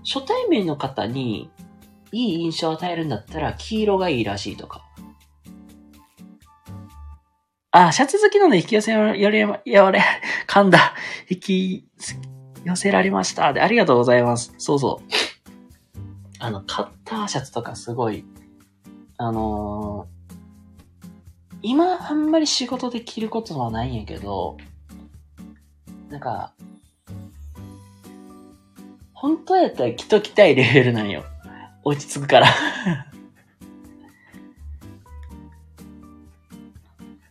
[0.04, 1.50] 初対面の方に
[2.12, 4.84] いい印象を与えるんだったら黄色がいいらしいとか。
[7.72, 9.44] あ、シャツ好きなので引き寄せられ、やれ、
[10.46, 10.94] 噛んだ。
[11.28, 11.88] 引き
[12.64, 13.52] 寄せられました。
[13.52, 14.54] で、ありがとうございます。
[14.58, 15.10] そうそう。
[16.38, 18.24] あの、カッターシャツとかすごい、
[19.18, 24.56] あのー、今あんまり仕事で着ることはないんやけど、
[26.08, 26.54] なんか、
[29.12, 31.24] 本当やったら着ときたいレベルなんよ。
[31.84, 32.46] 落ち着くから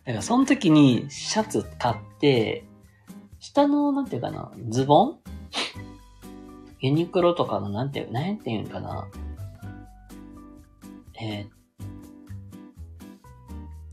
[0.04, 2.64] だからその時にシャツ買って、
[3.50, 5.18] 下の、なんていうかな、ズボン？
[6.78, 9.08] ユニクロとかの、なんていう、なんていうんかな？
[11.20, 11.48] え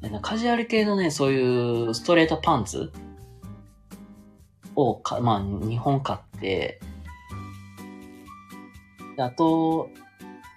[0.03, 2.91] ー、カジュアル系のね、そういうストレートパンツ？
[4.75, 6.79] をか、まあ、2本買って、
[9.17, 9.89] あと、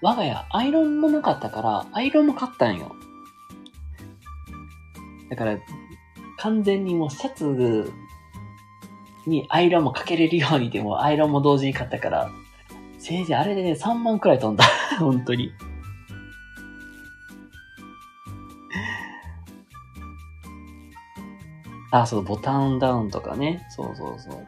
[0.03, 2.95] 我が家、アイロンもなかったから、アイロンも買ったんよ。
[5.31, 5.59] だから、
[6.37, 7.91] 完全にもうシャツ
[9.27, 12.31] にアイロンもかけれるようにでも、アイロンも同時に買ったから、
[12.99, 14.65] せいぜいあれでね、3万くらい飛んだ。
[14.99, 15.53] 本当に。
[21.91, 23.67] あ、そう、ボタンダウンとかね。
[23.71, 24.33] そうそうそう。
[24.33, 24.39] だ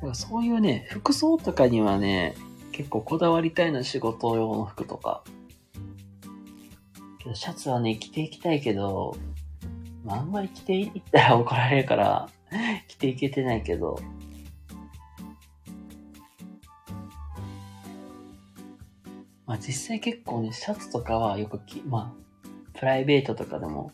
[0.00, 2.34] からそういうね、服装とかにはね、
[2.72, 5.22] 結構こだわりたいな、仕事用の服とか。
[7.18, 9.16] けど、シャツはね、着ていきたいけど、
[10.04, 12.28] まあ、あんまり着ていったら怒られるから、
[12.88, 14.00] 着ていけてないけど。
[19.46, 23.92] まあ実際結構ね、シャツとかはよく着、まあ、プライベートとかでも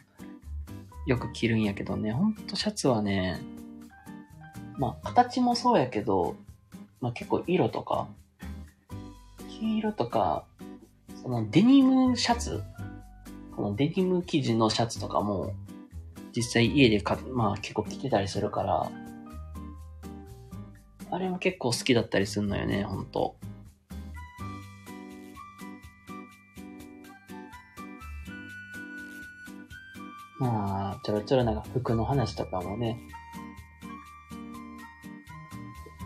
[1.06, 3.40] よく着るんやけどね、ほんとシャツはね、
[4.78, 6.36] まあ形もそうやけど、
[7.00, 8.08] まあ結構色とか、
[9.60, 10.44] 黄色とか、
[11.22, 12.62] そのデニムシャツ
[13.56, 15.54] このデニム生地のシャツとかも、
[16.34, 18.90] 実際家でか、まあ結構着てたりするから、
[21.10, 23.36] あれも結構好きだったりするのよね、ほんと。
[30.40, 32.98] まあ、ちょろちょろなんか服の話とかもね。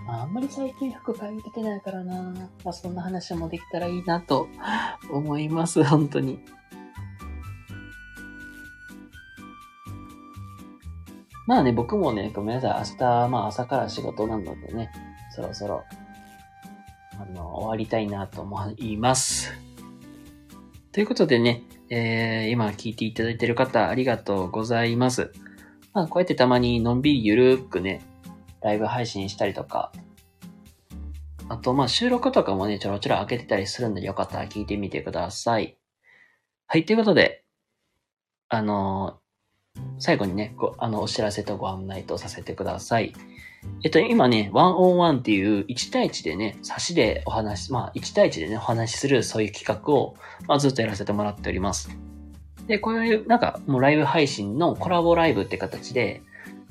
[0.06, 2.34] あ、んまり最近服買いててないからな。
[2.62, 4.48] まあ、そんな話もできたらいいなと
[5.10, 6.38] 思います、本当に。
[11.48, 12.92] まあね、僕もね、ごめんなさい。
[12.92, 14.92] 明日、まあ朝から仕事なのでね、
[15.34, 15.82] そろそろ、
[17.18, 19.50] あの、終わりたいなと思います。
[20.92, 25.32] ということでね、えー、今聞いていただいている方、ありがとうございます。
[25.94, 28.02] まあ、こうやってたまにのんびりゆるーくね、
[28.60, 29.90] ライブ配信したりとか、
[31.48, 35.78] あと、まあ、収録とかもね、ちょろちょろ開けてたりするんで、よかったら聞いてみてください。
[36.66, 37.42] はい、ということで、
[38.50, 39.27] あのー
[39.98, 43.12] 最後にね、ご、あの、お知らせとご案内とさせてください。
[43.82, 50.16] えっと、今ね、ワンオンワンっていう1対1でね、差しでお話、まあ、1対1でね、お話しするそういう企画を、
[50.46, 51.90] まあ、ずっとやらせてもらっております。
[52.66, 56.22] で、こういう、なんか、もうライブ配信のコラボライブって形で、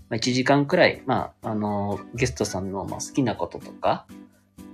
[0.10, 4.05] まあ、1時間くらい、まあ、あの、ゲストさんの、まあ、好きなこととか、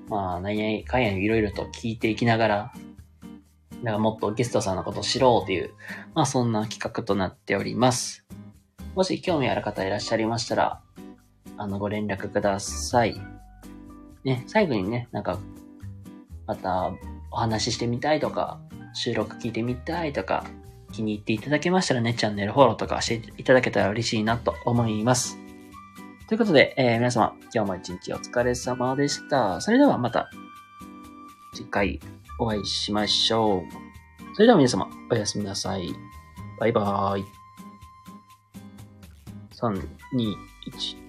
[0.10, 2.74] まあ、何やかんやいろいろと聞いていきながら、
[3.82, 5.72] なんかもっとゲストさんのことを知ろうという、
[6.14, 8.23] まあ、そんな企画となっております。
[8.96, 10.82] もし興味ある方いらっしゃいましたら、
[11.58, 13.20] あの、ご連絡ください。
[14.24, 15.40] ね、最後にね、なんか、
[16.46, 16.94] また
[17.32, 18.60] お話ししてみたいとか、
[18.94, 20.46] 収録聞いてみたいとか、
[20.92, 25.38] 気に入っていただけましたらね、チャンネルフォローとかしていただけたら嬉しいなと思います。
[26.28, 29.60] ということで、えー皆様、今日も一日お疲れ様でした。
[29.60, 30.30] それではまた、
[31.54, 32.00] 次回
[32.40, 34.36] お会いしましょう。
[34.36, 35.90] それでは皆様、おやすみなさい。
[36.60, 37.43] バイバーイ。
[39.64, 39.80] 3、
[40.12, 40.36] 2、
[40.68, 41.03] 1、